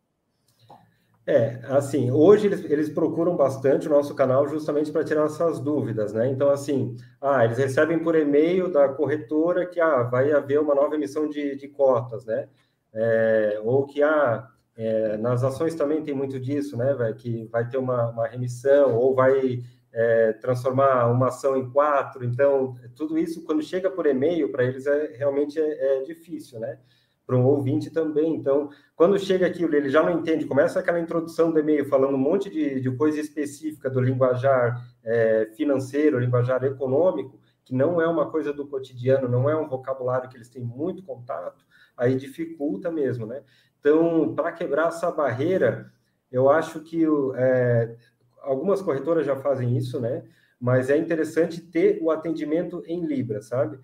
É, 1.25 1.61
assim, 1.69 2.11
hoje 2.11 2.47
eles, 2.47 2.65
eles 2.65 2.89
procuram 2.89 3.37
bastante 3.37 3.87
o 3.87 3.91
nosso 3.91 4.13
canal 4.15 4.47
justamente 4.49 4.91
para 4.91 5.03
tirar 5.03 5.25
essas 5.25 5.59
dúvidas, 5.59 6.11
né? 6.11 6.27
Então, 6.27 6.49
assim, 6.49 6.97
ah, 7.21 7.45
eles 7.45 7.57
recebem 7.57 7.99
por 7.99 8.15
e-mail 8.15 8.71
da 8.71 8.89
corretora 8.89 9.65
que 9.65 9.79
ah, 9.79 10.03
vai 10.03 10.31
haver 10.31 10.59
uma 10.59 10.75
nova 10.75 10.95
emissão 10.95 11.29
de, 11.29 11.55
de 11.55 11.67
cotas, 11.69 12.25
né? 12.25 12.49
é, 12.93 13.59
ou 13.63 13.85
que 13.85 14.01
ah, 14.01 14.47
é, 14.75 15.17
nas 15.17 15.43
ações 15.43 15.75
também 15.75 16.03
tem 16.03 16.13
muito 16.13 16.39
disso, 16.39 16.77
né, 16.77 16.95
que 17.17 17.45
vai 17.45 17.67
ter 17.67 17.77
uma, 17.77 18.09
uma 18.09 18.27
remissão 18.27 18.95
ou 18.95 19.13
vai 19.13 19.61
é, 19.91 20.33
transformar 20.33 21.07
uma 21.07 21.27
ação 21.27 21.57
em 21.57 21.69
quatro. 21.69 22.23
Então, 22.23 22.75
tudo 22.95 23.17
isso, 23.17 23.43
quando 23.43 23.61
chega 23.61 23.89
por 23.89 24.05
e-mail, 24.05 24.51
para 24.51 24.63
eles 24.63 24.85
é, 24.85 25.15
realmente 25.17 25.59
é, 25.59 25.99
é 25.99 26.01
difícil, 26.03 26.59
né? 26.59 26.79
Para 27.25 27.37
um 27.37 27.45
ouvinte 27.45 27.91
também. 27.91 28.35
Então, 28.35 28.69
quando 28.95 29.19
chega 29.19 29.45
aquilo, 29.45 29.75
ele 29.75 29.89
já 29.89 30.01
não 30.01 30.19
entende, 30.19 30.45
começa 30.45 30.79
aquela 30.79 30.99
introdução 30.99 31.51
do 31.51 31.59
e-mail 31.59 31.85
falando 31.85 32.15
um 32.15 32.19
monte 32.19 32.49
de, 32.49 32.79
de 32.79 32.91
coisa 32.91 33.19
específica 33.19 33.89
do 33.89 34.01
linguajar 34.01 34.83
é, 35.03 35.49
financeiro, 35.55 36.19
linguajar 36.19 36.63
econômico, 36.63 37.39
que 37.63 37.75
não 37.75 38.01
é 38.01 38.07
uma 38.07 38.31
coisa 38.31 38.51
do 38.51 38.67
cotidiano, 38.67 39.27
não 39.27 39.47
é 39.47 39.55
um 39.55 39.67
vocabulário 39.67 40.27
que 40.27 40.35
eles 40.35 40.49
têm 40.49 40.63
muito 40.63 41.03
contato, 41.03 41.63
aí 41.95 42.15
dificulta 42.15 42.89
mesmo, 42.89 43.27
né? 43.27 43.43
Então, 43.79 44.33
para 44.35 44.51
quebrar 44.51 44.87
essa 44.87 45.11
barreira, 45.11 45.91
eu 46.31 46.49
acho 46.49 46.81
que 46.81 47.05
é, 47.35 47.95
algumas 48.41 48.81
corretoras 48.81 49.25
já 49.25 49.35
fazem 49.35 49.77
isso, 49.77 49.99
né? 49.99 50.23
Mas 50.59 50.89
é 50.89 50.97
interessante 50.97 51.61
ter 51.61 51.99
o 52.01 52.11
atendimento 52.11 52.83
em 52.85 53.05
Libra, 53.05 53.41
sabe? 53.41 53.79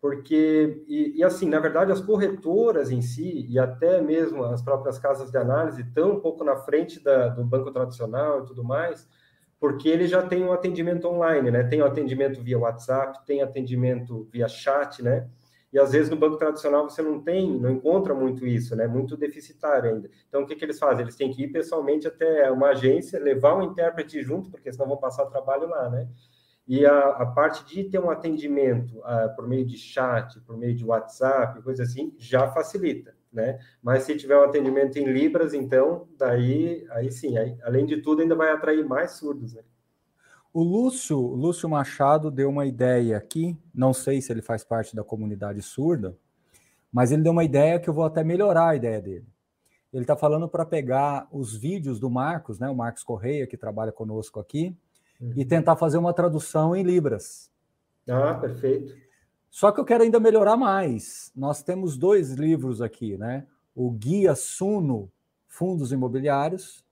Porque, 0.00 0.82
e, 0.88 1.18
e, 1.18 1.24
assim, 1.24 1.48
na 1.48 1.58
verdade, 1.58 1.92
as 1.92 2.00
corretoras 2.00 2.90
em 2.90 3.02
si, 3.02 3.46
e 3.48 3.58
até 3.58 4.00
mesmo 4.00 4.44
as 4.44 4.62
próprias 4.62 4.98
casas 4.98 5.30
de 5.30 5.36
análise, 5.36 5.82
estão 5.82 6.12
um 6.12 6.20
pouco 6.20 6.42
na 6.42 6.56
frente 6.56 7.02
da, 7.02 7.28
do 7.28 7.44
banco 7.44 7.70
tradicional 7.70 8.42
e 8.42 8.46
tudo 8.46 8.64
mais, 8.64 9.06
porque 9.58 9.88
ele 9.90 10.06
já 10.06 10.22
tem 10.22 10.42
um 10.42 10.52
atendimento 10.52 11.06
online, 11.06 11.50
né? 11.50 11.64
Tem 11.64 11.82
um 11.82 11.84
atendimento 11.84 12.40
via 12.40 12.58
WhatsApp, 12.58 13.26
tem 13.26 13.42
atendimento 13.42 14.26
via 14.32 14.48
chat, 14.48 15.02
né? 15.02 15.28
E 15.72 15.78
às 15.78 15.92
vezes 15.92 16.10
no 16.10 16.16
banco 16.16 16.36
tradicional 16.36 16.88
você 16.88 17.00
não 17.00 17.20
tem, 17.20 17.58
não 17.58 17.70
encontra 17.70 18.14
muito 18.14 18.46
isso, 18.46 18.74
né? 18.74 18.86
Muito 18.86 19.16
deficitário 19.16 19.90
ainda. 19.90 20.10
Então 20.28 20.42
o 20.42 20.46
que, 20.46 20.56
que 20.56 20.64
eles 20.64 20.78
fazem? 20.78 21.02
Eles 21.02 21.16
têm 21.16 21.30
que 21.30 21.44
ir 21.44 21.48
pessoalmente 21.48 22.08
até 22.08 22.50
uma 22.50 22.70
agência, 22.70 23.20
levar 23.20 23.56
um 23.56 23.62
intérprete 23.62 24.22
junto, 24.22 24.50
porque 24.50 24.72
senão 24.72 24.88
vão 24.88 24.96
passar 24.96 25.26
trabalho 25.26 25.68
lá, 25.68 25.88
né? 25.88 26.08
E 26.66 26.86
a, 26.86 27.00
a 27.08 27.26
parte 27.26 27.64
de 27.64 27.84
ter 27.84 27.98
um 27.98 28.10
atendimento 28.10 28.98
uh, 28.98 29.34
por 29.34 29.48
meio 29.48 29.66
de 29.66 29.76
chat, 29.76 30.40
por 30.40 30.56
meio 30.56 30.74
de 30.74 30.84
WhatsApp, 30.84 31.60
coisa 31.62 31.82
assim, 31.82 32.14
já 32.16 32.48
facilita, 32.48 33.14
né? 33.32 33.58
Mas 33.82 34.04
se 34.04 34.16
tiver 34.16 34.38
um 34.38 34.44
atendimento 34.44 34.96
em 34.96 35.04
Libras, 35.04 35.52
então, 35.52 36.08
daí, 36.16 36.86
aí 36.90 37.10
sim, 37.10 37.36
aí, 37.38 37.56
além 37.62 37.86
de 37.86 38.00
tudo, 38.00 38.22
ainda 38.22 38.36
vai 38.36 38.50
atrair 38.50 38.84
mais 38.84 39.12
surdos, 39.12 39.54
né? 39.54 39.62
O 40.52 40.62
Lúcio, 40.62 41.18
Lúcio 41.18 41.68
Machado 41.68 42.30
deu 42.30 42.48
uma 42.48 42.66
ideia 42.66 43.16
aqui, 43.16 43.56
não 43.72 43.92
sei 43.92 44.20
se 44.20 44.32
ele 44.32 44.42
faz 44.42 44.64
parte 44.64 44.96
da 44.96 45.04
comunidade 45.04 45.62
surda, 45.62 46.16
mas 46.92 47.12
ele 47.12 47.22
deu 47.22 47.30
uma 47.30 47.44
ideia 47.44 47.78
que 47.78 47.88
eu 47.88 47.94
vou 47.94 48.04
até 48.04 48.24
melhorar 48.24 48.70
a 48.70 48.76
ideia 48.76 49.00
dele. 49.00 49.26
Ele 49.92 50.02
está 50.02 50.16
falando 50.16 50.48
para 50.48 50.66
pegar 50.66 51.28
os 51.30 51.56
vídeos 51.56 52.00
do 52.00 52.10
Marcos, 52.10 52.58
né, 52.58 52.68
o 52.68 52.74
Marcos 52.74 53.04
Correia, 53.04 53.46
que 53.46 53.56
trabalha 53.56 53.92
conosco 53.92 54.40
aqui, 54.40 54.76
uhum. 55.20 55.32
e 55.36 55.44
tentar 55.44 55.76
fazer 55.76 55.98
uma 55.98 56.12
tradução 56.12 56.74
em 56.74 56.82
Libras. 56.82 57.48
Ah, 58.08 58.34
perfeito. 58.34 58.92
Só 59.50 59.70
que 59.70 59.80
eu 59.80 59.84
quero 59.84 60.02
ainda 60.02 60.18
melhorar 60.18 60.56
mais. 60.56 61.32
Nós 61.34 61.62
temos 61.62 61.96
dois 61.96 62.32
livros 62.32 62.82
aqui, 62.82 63.16
né? 63.16 63.46
O 63.74 63.90
Guia 63.90 64.34
Suno 64.34 65.10
Fundos 65.46 65.92
Imobiliários 65.92 66.84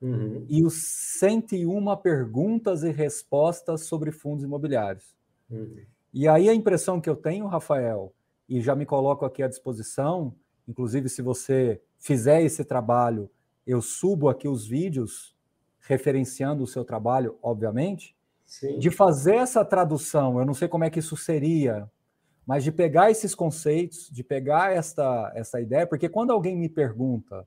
Uhum. 0.00 0.46
E 0.48 0.64
os 0.64 0.74
101 1.18 1.96
perguntas 1.96 2.82
e 2.82 2.90
respostas 2.90 3.82
sobre 3.82 4.10
fundos 4.10 4.44
imobiliários. 4.44 5.14
Uhum. 5.50 5.76
E 6.12 6.26
aí 6.26 6.48
a 6.48 6.54
impressão 6.54 7.00
que 7.00 7.08
eu 7.08 7.16
tenho, 7.16 7.46
Rafael, 7.46 8.12
e 8.48 8.60
já 8.60 8.74
me 8.74 8.86
coloco 8.86 9.24
aqui 9.24 9.42
à 9.42 9.48
disposição, 9.48 10.34
inclusive 10.66 11.08
se 11.08 11.22
você 11.22 11.80
fizer 11.98 12.42
esse 12.42 12.64
trabalho, 12.64 13.30
eu 13.66 13.80
subo 13.80 14.28
aqui 14.28 14.48
os 14.48 14.66
vídeos 14.66 15.36
referenciando 15.80 16.64
o 16.64 16.66
seu 16.66 16.84
trabalho, 16.84 17.38
obviamente, 17.42 18.16
Sim. 18.46 18.78
de 18.78 18.90
fazer 18.90 19.36
essa 19.36 19.64
tradução. 19.64 20.38
Eu 20.38 20.46
não 20.46 20.54
sei 20.54 20.66
como 20.66 20.84
é 20.84 20.90
que 20.90 20.98
isso 20.98 21.16
seria, 21.16 21.88
mas 22.46 22.64
de 22.64 22.72
pegar 22.72 23.10
esses 23.10 23.34
conceitos, 23.34 24.10
de 24.10 24.24
pegar 24.24 24.72
esta, 24.72 25.30
essa 25.34 25.60
ideia, 25.60 25.86
porque 25.86 26.08
quando 26.08 26.32
alguém 26.32 26.56
me 26.56 26.68
pergunta 26.68 27.46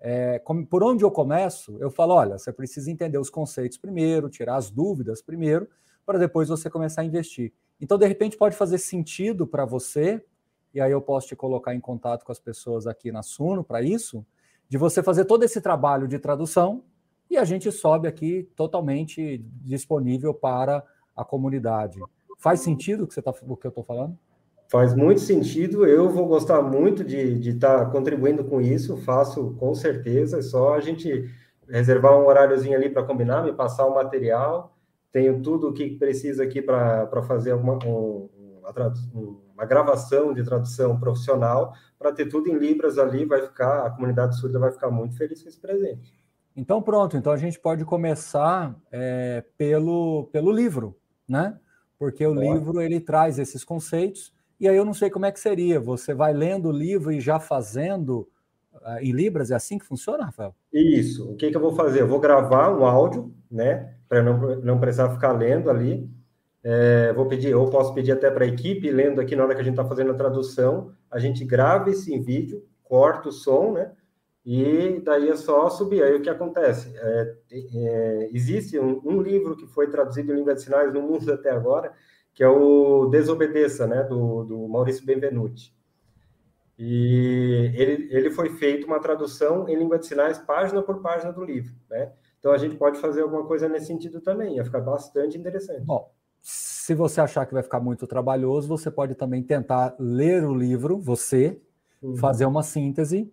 é, 0.00 0.38
como, 0.38 0.66
por 0.66 0.82
onde 0.82 1.04
eu 1.04 1.10
começo, 1.10 1.76
eu 1.78 1.90
falo: 1.90 2.14
olha, 2.14 2.38
você 2.38 2.52
precisa 2.52 2.90
entender 2.90 3.18
os 3.18 3.28
conceitos 3.28 3.76
primeiro, 3.76 4.30
tirar 4.30 4.56
as 4.56 4.70
dúvidas 4.70 5.20
primeiro, 5.20 5.68
para 6.06 6.18
depois 6.18 6.48
você 6.48 6.70
começar 6.70 7.02
a 7.02 7.04
investir. 7.04 7.52
Então, 7.80 7.98
de 7.98 8.06
repente, 8.06 8.36
pode 8.36 8.56
fazer 8.56 8.78
sentido 8.78 9.46
para 9.46 9.64
você, 9.64 10.24
e 10.72 10.80
aí 10.80 10.92
eu 10.92 11.00
posso 11.00 11.28
te 11.28 11.36
colocar 11.36 11.74
em 11.74 11.80
contato 11.80 12.24
com 12.24 12.32
as 12.32 12.38
pessoas 12.38 12.86
aqui 12.86 13.12
na 13.12 13.22
Suno 13.22 13.62
para 13.62 13.82
isso, 13.82 14.24
de 14.68 14.78
você 14.78 15.02
fazer 15.02 15.24
todo 15.24 15.42
esse 15.42 15.60
trabalho 15.60 16.06
de 16.08 16.18
tradução 16.18 16.84
e 17.28 17.36
a 17.36 17.44
gente 17.44 17.70
sobe 17.70 18.08
aqui 18.08 18.48
totalmente 18.56 19.38
disponível 19.62 20.34
para 20.34 20.84
a 21.16 21.24
comunidade. 21.24 22.00
Faz 22.38 22.60
sentido 22.60 23.04
o 23.04 23.06
que, 23.06 23.14
você 23.14 23.22
tá, 23.22 23.32
o 23.42 23.56
que 23.56 23.66
eu 23.66 23.68
estou 23.68 23.84
falando? 23.84 24.18
Faz 24.70 24.94
muito 24.94 25.20
sentido, 25.20 25.84
eu 25.84 26.08
vou 26.08 26.28
gostar 26.28 26.62
muito 26.62 27.02
de 27.02 27.50
estar 27.50 27.86
tá 27.86 27.90
contribuindo 27.90 28.44
com 28.44 28.60
isso, 28.60 28.96
faço 28.98 29.56
com 29.58 29.74
certeza, 29.74 30.38
é 30.38 30.42
só 30.42 30.74
a 30.74 30.80
gente 30.80 31.28
reservar 31.68 32.16
um 32.16 32.26
horáriozinho 32.26 32.76
ali 32.76 32.88
para 32.88 33.02
combinar, 33.02 33.42
me 33.42 33.52
passar 33.52 33.84
o 33.86 33.94
material, 33.96 34.76
tenho 35.10 35.42
tudo 35.42 35.68
o 35.68 35.72
que 35.72 35.98
precisa 35.98 36.44
aqui 36.44 36.62
para 36.62 37.22
fazer 37.24 37.52
uma, 37.52 37.84
um, 37.84 38.28
uma, 38.60 38.94
uma 39.54 39.64
gravação 39.64 40.32
de 40.32 40.44
tradução 40.44 41.00
profissional, 41.00 41.74
para 41.98 42.12
ter 42.12 42.26
tudo 42.26 42.48
em 42.48 42.56
Libras 42.56 42.96
ali, 42.96 43.24
vai 43.24 43.42
ficar, 43.42 43.86
a 43.86 43.90
comunidade 43.90 44.38
surda 44.38 44.60
vai 44.60 44.70
ficar 44.70 44.88
muito 44.88 45.16
feliz 45.16 45.42
com 45.42 45.48
esse 45.48 45.58
presente. 45.58 46.14
Então 46.54 46.80
pronto, 46.80 47.16
então 47.16 47.32
a 47.32 47.36
gente 47.36 47.58
pode 47.58 47.84
começar 47.84 48.76
é, 48.92 49.42
pelo, 49.58 50.28
pelo 50.32 50.52
livro, 50.52 50.96
né? 51.28 51.58
Porque 51.98 52.24
o 52.24 52.32
livro 52.32 52.80
ele 52.80 53.00
traz 53.00 53.36
esses 53.36 53.64
conceitos, 53.64 54.32
e 54.60 54.68
aí 54.68 54.76
eu 54.76 54.84
não 54.84 54.92
sei 54.92 55.08
como 55.08 55.26
é 55.26 55.32
que 55.32 55.40
seria. 55.40 55.80
Você 55.80 56.12
vai 56.12 56.32
lendo 56.32 56.68
o 56.68 56.72
livro 56.72 57.10
e 57.10 57.20
já 57.20 57.40
fazendo 57.40 58.28
uh, 58.74 58.98
em 59.00 59.10
Libras? 59.10 59.50
É 59.50 59.54
assim 59.54 59.78
que 59.78 59.86
funciona, 59.86 60.26
Rafael? 60.26 60.54
Isso. 60.72 61.30
O 61.30 61.36
que, 61.36 61.50
que 61.50 61.56
eu 61.56 61.60
vou 61.60 61.74
fazer? 61.74 62.02
Eu 62.02 62.08
vou 62.08 62.20
gravar 62.20 62.70
um 62.70 62.84
áudio, 62.84 63.34
né? 63.50 63.94
Para 64.08 64.22
não, 64.22 64.56
não 64.60 64.78
precisar 64.78 65.08
ficar 65.10 65.32
lendo 65.32 65.70
ali. 65.70 66.08
É, 66.62 67.12
vou 67.14 67.26
pedir, 67.26 67.54
ou 67.54 67.70
posso 67.70 67.94
pedir 67.94 68.12
até 68.12 68.30
para 68.30 68.44
a 68.44 68.48
equipe, 68.48 68.90
lendo 68.90 69.20
aqui 69.20 69.34
na 69.34 69.44
hora 69.44 69.54
que 69.54 69.62
a 69.62 69.64
gente 69.64 69.72
está 69.72 69.84
fazendo 69.84 70.10
a 70.10 70.14
tradução, 70.14 70.92
a 71.10 71.18
gente 71.18 71.42
grava 71.42 71.88
esse 71.88 72.12
em 72.12 72.20
vídeo, 72.20 72.62
corta 72.82 73.30
o 73.30 73.32
som, 73.32 73.72
né? 73.72 73.92
E 74.44 75.00
daí 75.04 75.28
é 75.28 75.36
só 75.36 75.68
subir. 75.70 76.02
Aí 76.02 76.16
o 76.16 76.22
que 76.22 76.30
acontece? 76.30 76.92
É, 76.96 77.34
é, 77.52 78.30
existe 78.32 78.78
um, 78.78 79.00
um, 79.04 79.20
livro 79.20 79.56
que 79.56 79.66
foi 79.66 79.88
traduzido 79.88 80.32
em 80.32 80.36
língua 80.36 80.54
de 80.54 80.62
sinais 80.62 80.92
no 80.92 81.02
mundo 81.02 81.30
até 81.32 81.50
agora, 81.50 81.92
que 82.34 82.42
é 82.42 82.48
o 82.48 83.06
Desobedeça, 83.06 83.86
né, 83.86 84.02
do, 84.02 84.44
do 84.44 84.68
Maurício 84.68 85.04
Benvenuti. 85.04 85.74
E 86.78 87.72
ele, 87.74 88.08
ele 88.10 88.30
foi 88.30 88.48
feito 88.48 88.86
uma 88.86 88.98
tradução 89.00 89.68
em 89.68 89.76
língua 89.76 89.98
de 89.98 90.06
sinais, 90.06 90.38
página 90.38 90.82
por 90.82 91.02
página 91.02 91.30
do 91.30 91.44
livro, 91.44 91.74
né? 91.90 92.12
Então 92.38 92.52
a 92.52 92.56
gente 92.56 92.74
pode 92.76 92.98
fazer 92.98 93.20
alguma 93.20 93.44
coisa 93.44 93.68
nesse 93.68 93.86
sentido 93.86 94.20
também, 94.22 94.56
ia 94.56 94.64
ficar 94.64 94.80
bastante 94.80 95.36
interessante. 95.36 95.84
Bom, 95.84 96.10
se 96.40 96.94
você 96.94 97.20
achar 97.20 97.44
que 97.44 97.52
vai 97.52 97.62
ficar 97.62 97.80
muito 97.80 98.06
trabalhoso, 98.06 98.66
você 98.66 98.90
pode 98.90 99.14
também 99.14 99.42
tentar 99.42 99.94
ler 99.98 100.42
o 100.44 100.54
livro, 100.54 100.98
você, 100.98 101.60
uhum. 102.02 102.16
fazer 102.16 102.46
uma 102.46 102.62
síntese, 102.62 103.30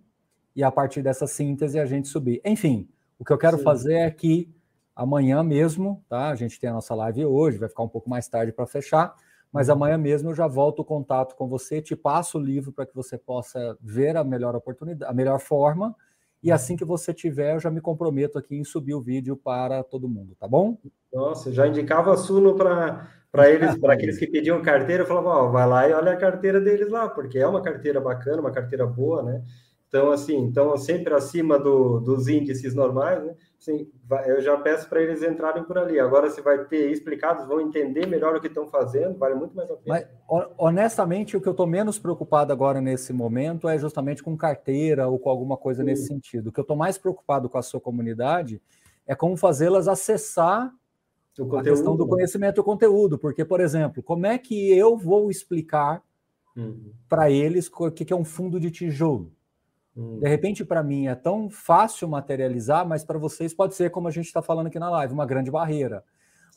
e 0.53 0.61
a 0.61 0.69
partir 0.69 1.01
dessa 1.01 1.25
síntese 1.25 1.79
a 1.79 1.85
gente 1.85 2.09
subir. 2.09 2.41
Enfim, 2.43 2.89
o 3.17 3.23
que 3.23 3.31
eu 3.31 3.37
quero 3.37 3.57
Sim. 3.57 3.63
fazer 3.63 3.93
é 3.93 4.11
que 4.11 4.53
amanhã 4.97 5.43
mesmo, 5.43 6.03
tá? 6.09 6.29
A 6.29 6.35
gente 6.35 6.59
tem 6.59 6.69
a 6.69 6.73
nossa 6.73 6.95
live 6.95 7.25
hoje, 7.25 7.59
vai 7.59 7.69
ficar 7.69 7.83
um 7.83 7.87
pouco 7.87 8.09
mais 8.09 8.27
tarde 8.27 8.51
para 8.51 8.65
fechar, 8.65 9.13
mas 9.53 9.69
uhum. 9.69 9.75
amanhã 9.75 9.97
mesmo 9.97 10.31
eu 10.31 10.33
já 10.35 10.47
volto 10.47 10.79
o 10.79 10.85
contato 10.85 11.35
com 11.35 11.47
você, 11.47 11.81
te 11.81 11.95
passo 11.95 12.39
o 12.39 12.41
livro 12.41 12.71
para 12.71 12.85
que 12.85 12.95
você 12.95 13.17
possa 13.17 13.77
ver 13.79 14.17
a 14.17 14.23
melhor 14.23 14.55
oportunidade, 14.55 15.09
a 15.09 15.13
melhor 15.13 15.39
forma, 15.39 15.95
e 16.41 16.51
assim 16.51 16.75
que 16.75 16.83
você 16.83 17.13
tiver, 17.13 17.55
eu 17.55 17.59
já 17.59 17.69
me 17.69 17.79
comprometo 17.79 18.37
aqui 18.37 18.55
em 18.55 18.63
subir 18.63 18.95
o 18.95 19.01
vídeo 19.01 19.37
para 19.37 19.83
todo 19.83 20.09
mundo, 20.09 20.35
tá 20.39 20.47
bom? 20.47 20.77
Nossa, 21.13 21.51
já 21.51 21.67
indicava 21.67 22.13
a 22.13 22.17
Suno 22.17 22.55
para 22.55 23.07
para 23.31 23.51
eles, 23.51 23.77
para 23.77 23.93
aqueles 23.93 24.17
que 24.17 24.25
pediam 24.25 24.61
carteira, 24.63 25.03
eu 25.03 25.07
falava, 25.07 25.29
ó, 25.29 25.49
vai 25.49 25.67
lá 25.67 25.87
e 25.87 25.93
olha 25.93 26.13
a 26.13 26.17
carteira 26.17 26.59
deles 26.59 26.89
lá, 26.89 27.07
porque 27.07 27.37
é 27.37 27.47
uma 27.47 27.61
carteira 27.61 28.01
bacana, 28.01 28.41
uma 28.41 28.51
carteira 28.51 28.87
boa, 28.87 29.21
né? 29.21 29.43
Então, 29.87 30.11
assim, 30.11 30.37
então 30.37 30.75
sempre 30.75 31.13
acima 31.13 31.59
do, 31.59 31.99
dos 31.99 32.27
índices 32.27 32.73
normais, 32.73 33.23
né? 33.23 33.35
Sim, 33.59 33.91
eu 34.27 34.39
já 34.39 34.55
peço 34.57 34.87
para 34.87 35.01
eles 35.01 35.23
entrarem 35.23 35.63
por 35.63 35.77
ali. 35.77 35.99
Agora, 35.99 36.29
se 36.29 36.41
vai 36.41 36.63
ter 36.65 36.91
explicados, 36.91 37.47
vão 37.47 37.59
entender 37.59 38.05
melhor 38.05 38.35
o 38.35 38.41
que 38.41 38.47
estão 38.47 38.67
fazendo, 38.67 39.17
vale 39.17 39.33
muito 39.35 39.55
mais 39.55 39.69
a 39.69 39.75
pena. 39.75 40.07
Mas, 40.29 40.47
honestamente, 40.57 41.35
o 41.35 41.41
que 41.41 41.47
eu 41.47 41.51
estou 41.51 41.65
menos 41.65 41.97
preocupado 41.97 42.53
agora 42.53 42.79
nesse 42.79 43.11
momento 43.11 43.67
é 43.67 43.77
justamente 43.77 44.23
com 44.23 44.37
carteira 44.37 45.07
ou 45.07 45.17
com 45.17 45.29
alguma 45.29 45.57
coisa 45.57 45.81
Sim. 45.81 45.87
nesse 45.87 46.07
sentido. 46.07 46.47
O 46.47 46.51
que 46.51 46.59
eu 46.59 46.63
estou 46.63 46.77
mais 46.77 46.97
preocupado 46.97 47.49
com 47.49 47.57
a 47.57 47.63
sua 47.63 47.81
comunidade 47.81 48.61
é 49.07 49.15
como 49.15 49.35
fazê-las 49.35 49.87
acessar 49.87 50.71
a 51.57 51.63
questão 51.63 51.95
do 51.95 52.07
conhecimento 52.07 52.57
e 52.57 52.61
o 52.61 52.63
conteúdo. 52.63 53.17
Porque, 53.17 53.43
por 53.43 53.59
exemplo, 53.59 54.03
como 54.03 54.25
é 54.27 54.37
que 54.37 54.71
eu 54.77 54.95
vou 54.95 55.31
explicar 55.31 56.03
uhum. 56.55 56.91
para 57.09 57.29
eles 57.29 57.69
o 57.71 57.91
que 57.91 58.13
é 58.13 58.15
um 58.15 58.25
fundo 58.25 58.59
de 58.59 58.69
tijolo? 58.69 59.31
Hum. 59.97 60.19
De 60.19 60.29
repente, 60.29 60.63
para 60.63 60.83
mim, 60.83 61.07
é 61.07 61.15
tão 61.15 61.49
fácil 61.49 62.07
materializar, 62.07 62.87
mas 62.87 63.03
para 63.03 63.17
vocês 63.17 63.53
pode 63.53 63.73
ser, 63.73 63.89
como 63.89 64.07
a 64.07 64.11
gente 64.11 64.27
está 64.27 64.43
falando 64.43 64.67
aqui 64.67 64.77
na 64.77 64.89
live, 64.91 65.13
uma 65.13 65.25
grande 65.25 65.49
barreira. 65.49 66.03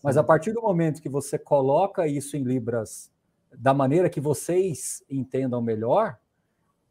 Mas 0.02 0.16
a 0.16 0.22
partir 0.22 0.52
do 0.52 0.60
momento 0.60 1.00
que 1.00 1.08
você 1.08 1.38
coloca 1.38 2.06
isso 2.06 2.36
em 2.36 2.42
Libras 2.42 3.10
da 3.56 3.74
maneira 3.74 4.08
que 4.08 4.20
vocês 4.20 5.02
entendam 5.10 5.60
melhor, 5.60 6.18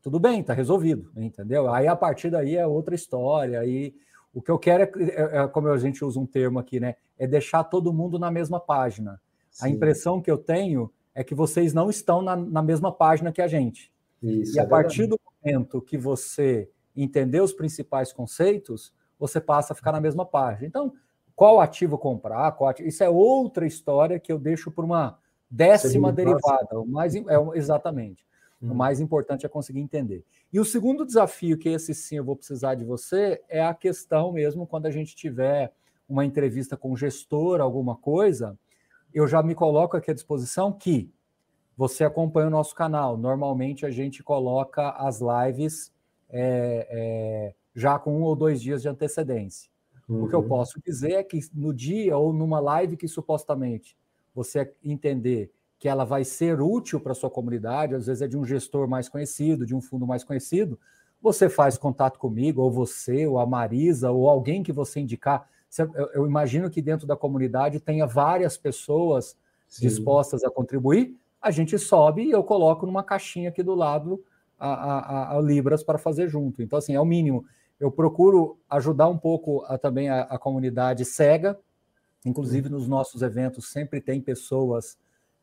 tudo 0.02 0.20
bem, 0.20 0.42
está 0.42 0.54
resolvido, 0.54 1.12
entendeu? 1.16 1.72
Aí 1.72 1.88
a 1.88 1.96
partir 1.96 2.30
daí 2.30 2.56
é 2.56 2.66
outra 2.66 2.96
história. 2.96 3.60
Aí 3.60 3.94
o 4.34 4.42
que 4.42 4.52
eu 4.52 4.60
quero 4.60 4.84
é, 4.84 4.92
é, 5.04 5.38
é, 5.38 5.48
como 5.48 5.68
a 5.68 5.78
gente 5.78 6.04
usa 6.04 6.20
um 6.20 6.26
termo 6.26 6.60
aqui, 6.60 6.80
né? 6.80 6.96
É 7.18 7.28
deixar 7.28 7.64
todo 7.64 7.94
mundo 7.94 8.18
na 8.18 8.32
mesma 8.32 8.60
página. 8.60 9.20
Sim. 9.52 9.66
A 9.66 9.70
impressão 9.70 10.22
que 10.22 10.30
eu 10.30 10.38
tenho 10.38 10.92
é 11.14 11.24
que 11.24 11.36
vocês 11.36 11.74
não 11.74 11.90
estão 11.90 12.22
na, 12.22 12.36
na 12.36 12.62
mesma 12.62 12.92
página 12.92 13.32
que 13.32 13.42
a 13.42 13.48
gente. 13.48 13.92
Isso, 14.22 14.58
e 14.58 14.60
a 14.60 14.64
é 14.64 14.66
partir 14.66 15.08
do 15.08 15.20
momento 15.44 15.82
que 15.82 15.98
você 15.98 16.70
entender 16.96 17.42
os 17.42 17.54
principais 17.54 18.12
conceitos, 18.12 18.94
você 19.18 19.40
passa 19.40 19.74
a 19.74 19.76
ficar 19.76 19.92
na 19.92 20.02
mesma 20.02 20.26
página. 20.26 20.68
Então, 20.68 20.94
qual 21.36 21.62
ativo 21.62 21.98
comprar? 21.98 22.52
Qual 22.54 22.70
ativo... 22.70 22.88
Isso 22.90 23.04
é 23.04 23.10
outra 23.10 23.66
história 23.66 24.20
que 24.20 24.32
eu 24.32 24.38
deixo 24.38 24.72
por 24.72 24.84
uma 24.84 25.18
décima 25.50 26.12
derivada. 26.12 26.80
O 26.80 26.86
mais, 26.86 27.16
é, 27.16 27.22
exatamente. 27.54 28.26
Hum. 28.62 28.72
O 28.72 28.76
mais 28.76 29.00
importante 29.00 29.46
é 29.46 29.50
conseguir 29.50 29.80
entender. 29.80 30.24
E 30.52 30.60
o 30.60 30.66
segundo 30.66 31.06
desafio, 31.06 31.58
que 31.58 31.70
esse 31.70 31.94
sim 31.94 32.18
eu 32.18 32.24
vou 32.24 32.36
precisar 32.36 32.76
de 32.76 32.84
você, 32.84 33.42
é 33.48 33.64
a 33.64 33.74
questão 33.74 34.32
mesmo 34.32 34.68
quando 34.68 34.86
a 34.86 34.92
gente 34.92 35.16
tiver 35.16 35.74
uma 36.08 36.26
entrevista 36.26 36.76
com 36.76 36.92
o 36.92 36.98
gestor, 36.98 37.62
alguma 37.62 37.96
coisa, 37.96 38.58
eu 39.14 39.28
já 39.28 39.44
me 39.44 39.54
coloco 39.54 39.96
aqui 39.96 40.12
à 40.12 40.14
disposição 40.14 40.72
que 40.72 41.12
você 41.80 42.04
acompanha 42.04 42.48
o 42.48 42.50
nosso 42.50 42.76
canal. 42.76 43.16
Normalmente 43.16 43.86
a 43.86 43.90
gente 43.90 44.22
coloca 44.22 44.90
as 44.90 45.22
lives 45.22 45.94
é, 46.30 46.86
é, 46.92 47.56
já 47.74 47.98
com 47.98 48.20
um 48.20 48.24
ou 48.24 48.36
dois 48.36 48.62
dias 48.62 48.82
de 48.82 48.90
antecedência. 48.90 49.72
Uhum. 50.10 50.26
O 50.26 50.28
que 50.28 50.36
eu 50.36 50.42
uhum. 50.42 50.48
posso 50.50 50.78
dizer 50.86 51.14
é 51.14 51.24
que 51.24 51.40
no 51.54 51.74
dia 51.74 52.18
ou 52.18 52.34
numa 52.34 52.60
live 52.60 52.98
que 52.98 53.08
supostamente 53.08 53.96
você 54.36 54.74
entender 54.84 55.54
que 55.80 55.88
ela 55.88 56.04
vai 56.04 56.26
ser 56.26 56.60
útil 56.60 57.00
para 57.00 57.14
a 57.14 57.16
sua 57.16 57.30
comunidade, 57.30 57.96
às 57.96 58.08
vezes 58.08 58.24
é 58.24 58.28
de 58.28 58.38
um 58.38 58.44
gestor 58.44 58.86
mais 58.86 59.08
conhecido, 59.08 59.66
de 59.66 59.74
um 59.74 59.80
fundo 59.80 60.06
mais 60.06 60.26
conhecido, 60.26 60.78
você 61.22 61.48
faz 61.48 61.78
contato 61.78 62.20
comigo, 62.20 62.62
ou 62.62 62.70
você, 62.70 63.26
ou 63.26 63.40
a 63.40 63.46
Marisa, 63.46 64.12
ou 64.12 64.28
alguém 64.28 64.64
que 64.64 64.74
você 64.74 65.00
indicar. 65.00 65.48
Eu 66.14 66.28
imagino 66.28 66.70
que 66.70 66.82
dentro 66.82 67.08
da 67.08 67.16
comunidade 67.16 67.80
tenha 67.80 68.06
várias 68.06 68.58
pessoas 68.58 69.38
Sim. 69.66 69.88
dispostas 69.88 70.44
a 70.44 70.52
contribuir. 70.52 71.18
A 71.42 71.52
gente 71.52 71.78
sobe 71.78 72.24
e 72.24 72.32
eu 72.32 72.44
coloco 72.44 72.86
numa 72.86 73.04
caixinha 73.04 73.50
aqui 73.50 73.64
do 73.64 73.76
lado 73.76 74.24
a, 74.60 74.70
a, 74.70 75.38
a 75.38 75.42
Libras 75.42 75.84
para 75.84 75.98
fazer 75.98 76.28
junto. 76.28 76.62
Então, 76.62 76.78
assim, 76.78 76.94
é 76.94 77.00
o 77.00 77.06
mínimo. 77.06 77.46
Eu 77.80 77.90
procuro 77.90 78.58
ajudar 78.70 79.08
um 79.08 79.18
pouco 79.18 79.64
a, 79.66 79.78
também 79.78 80.10
a, 80.10 80.38
comunidade 80.38 81.06
cega, 81.06 81.58
inclusive 82.26 82.68
nos 82.68 82.88
nossos 82.88 83.22
eventos 83.22 83.70
sempre 83.70 84.02
tem 84.02 84.20
pessoas 84.20 84.98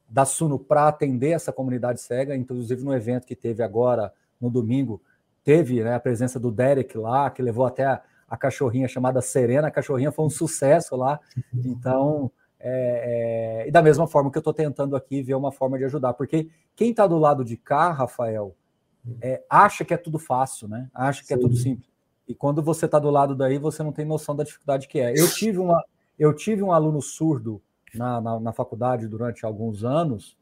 da 0.09 0.27
Suno 0.27 0.59
para 0.59 0.87
atender 0.87 1.31
essa 1.31 1.53
comunidade 1.53 2.01
cega, 2.01 2.37
inclusive 2.37 2.85
no 2.85 2.95
evento 2.95 3.27
que 3.27 3.35
teve 3.35 3.63
agora 3.63 4.13
no 4.39 4.51
domingo, 4.51 5.01
teve 5.43 5.83
né, 5.83 5.95
a 5.95 6.01
presença 6.01 6.39
do 6.39 6.51
Derek 6.51 6.97
lá, 6.99 7.31
que 7.31 7.41
levou 7.41 7.65
até 7.65 7.85
a, 7.87 8.03
a, 8.29 8.37
cachorrinha 8.37 8.87
chamada 8.87 9.23
Serena, 9.23 9.69
a 9.69 9.71
cachorrinha 9.71 10.13
foi 10.13 10.27
um 10.27 10.31
sucesso 10.31 10.95
lá, 10.95 11.19
então, 11.55 12.31
é, 12.69 13.63
é, 13.63 13.69
e 13.69 13.71
da 13.71 13.81
mesma 13.81 14.09
forma 14.09 14.29
que 14.29 14.37
eu 14.37 14.41
estou 14.41 14.53
tentando 14.53 14.97
aqui 14.97 15.23
ver 15.23 15.35
uma 15.35 15.53
forma 15.53 15.79
de 15.79 15.85
ajudar, 15.85 16.15
porque 16.15 16.49
quem 16.75 16.91
está 16.91 17.07
do 17.07 17.17
lado 17.17 17.45
de 17.45 17.57
cá, 17.57 17.93
Rafael, 17.93 18.57
é, 19.21 19.41
acha 19.49 19.85
que 19.85 19.95
é 19.95 19.97
tudo 19.97 20.19
fácil, 20.19 20.67
né? 20.67 20.91
Acha 20.93 21.21
que 21.21 21.29
Sim. 21.29 21.35
é 21.35 21.39
tudo 21.39 21.55
simples. 21.55 21.89
E 22.27 22.35
quando 22.35 22.61
você 22.61 22.87
está 22.87 22.99
do 22.99 23.09
lado 23.09 23.37
daí, 23.37 23.57
você 23.57 23.85
não 23.85 23.93
tem 23.93 24.05
noção 24.05 24.35
da 24.35 24.43
dificuldade 24.43 24.89
que 24.89 24.99
é. 24.99 25.13
Eu 25.17 25.33
tive, 25.33 25.59
uma, 25.59 25.81
eu 26.19 26.35
tive 26.35 26.61
um 26.61 26.73
aluno 26.73 27.01
surdo 27.01 27.63
na, 27.95 28.21
na, 28.21 28.41
na 28.41 28.53
faculdade 28.53 29.07
durante 29.07 29.47
alguns 29.47 29.85
anos, 29.85 30.37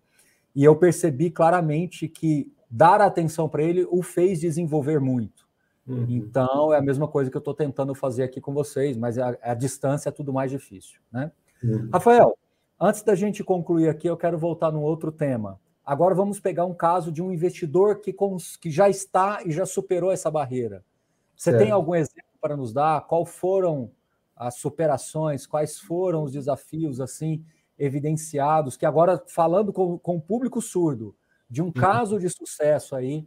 e 0.56 0.64
eu 0.64 0.74
percebi 0.74 1.30
claramente 1.30 2.08
que 2.08 2.50
dar 2.70 3.02
atenção 3.02 3.50
para 3.50 3.62
ele 3.62 3.86
o 3.90 4.02
fez 4.02 4.40
desenvolver 4.40 4.98
muito. 4.98 5.46
Uhum. 5.86 6.06
Então, 6.08 6.72
é 6.72 6.78
a 6.78 6.82
mesma 6.82 7.06
coisa 7.06 7.30
que 7.30 7.36
eu 7.36 7.40
estou 7.40 7.52
tentando 7.52 7.94
fazer 7.94 8.22
aqui 8.22 8.40
com 8.40 8.54
vocês, 8.54 8.96
mas 8.96 9.18
a, 9.18 9.36
a 9.42 9.52
distância 9.52 10.08
é 10.08 10.12
tudo 10.12 10.32
mais 10.32 10.50
difícil. 10.50 10.98
Né? 11.12 11.30
Uhum. 11.64 11.90
Rafael, 11.92 12.36
antes 12.80 13.02
da 13.02 13.14
gente 13.14 13.42
concluir 13.42 13.88
aqui, 13.88 14.06
eu 14.06 14.16
quero 14.16 14.38
voltar 14.38 14.70
num 14.70 14.82
outro 14.82 15.10
tema. 15.10 15.60
Agora 15.84 16.14
vamos 16.14 16.40
pegar 16.40 16.64
um 16.64 16.74
caso 16.74 17.12
de 17.12 17.22
um 17.22 17.32
investidor 17.32 18.00
que, 18.00 18.14
que 18.60 18.70
já 18.70 18.88
está 18.88 19.40
e 19.44 19.50
já 19.50 19.66
superou 19.66 20.10
essa 20.10 20.30
barreira. 20.30 20.84
Você 21.36 21.50
certo. 21.50 21.62
tem 21.62 21.70
algum 21.70 21.94
exemplo 21.94 22.24
para 22.40 22.56
nos 22.56 22.72
dar? 22.72 23.06
Qual 23.06 23.24
foram 23.26 23.90
as 24.36 24.56
superações, 24.56 25.46
quais 25.46 25.78
foram 25.78 26.24
os 26.24 26.32
desafios 26.32 27.00
assim 27.00 27.44
evidenciados, 27.78 28.76
que 28.76 28.86
agora, 28.86 29.22
falando 29.26 29.72
com, 29.72 29.98
com 29.98 30.16
o 30.16 30.20
público 30.20 30.60
surdo, 30.62 31.14
de 31.50 31.60
um 31.60 31.66
uhum. 31.66 31.72
caso 31.72 32.18
de 32.18 32.28
sucesso 32.30 32.94
aí, 32.96 33.26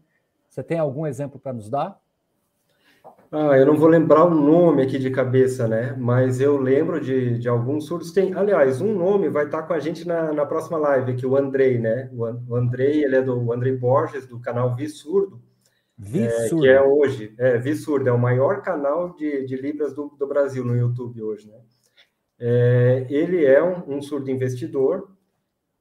você 0.49 0.63
tem 0.63 0.79
algum 0.79 1.05
exemplo 1.05 1.39
para 1.39 1.53
nos 1.53 1.69
dar? 1.69 1.99
Ah, 3.31 3.57
eu 3.57 3.65
não 3.65 3.75
vou 3.75 3.89
lembrar 3.89 4.23
o 4.23 4.33
nome 4.33 4.81
aqui 4.83 4.97
de 4.97 5.11
cabeça, 5.11 5.67
né? 5.67 5.95
Mas 5.99 6.39
eu 6.39 6.57
lembro 6.57 6.99
de, 7.01 7.37
de 7.37 7.49
alguns 7.49 7.85
surdos. 7.85 8.11
Tem, 8.11 8.33
aliás, 8.33 8.81
um 8.81 8.93
nome 8.93 9.29
vai 9.29 9.45
estar 9.45 9.63
com 9.63 9.73
a 9.73 9.79
gente 9.79 10.07
na, 10.07 10.31
na 10.31 10.45
próxima 10.45 10.77
live, 10.77 11.15
que 11.15 11.25
o 11.25 11.35
Andrei, 11.35 11.77
né? 11.77 12.09
O, 12.13 12.23
o 12.53 12.55
Andrei, 12.55 13.03
ele 13.03 13.15
é 13.17 13.21
do 13.21 13.51
Andrei 13.51 13.75
Borges, 13.75 14.25
do 14.25 14.39
canal 14.39 14.75
Vi 14.75 14.87
Surdo. 14.87 15.41
É, 15.99 16.49
que 16.49 16.67
é 16.67 16.79
hoje, 16.79 17.33
é, 17.39 17.57
Vissurdo, 17.57 18.07
é 18.07 18.11
o 18.11 18.19
maior 18.19 18.61
canal 18.61 19.15
de, 19.15 19.43
de 19.45 19.55
Libras 19.55 19.95
do, 19.95 20.09
do 20.09 20.27
Brasil 20.27 20.63
no 20.63 20.75
YouTube 20.75 21.23
hoje, 21.23 21.49
né? 21.49 21.57
É, 22.39 23.07
ele 23.09 23.43
é 23.43 23.63
um, 23.63 23.97
um, 23.97 24.01
surdo 24.01 24.29
investidor, 24.29 25.09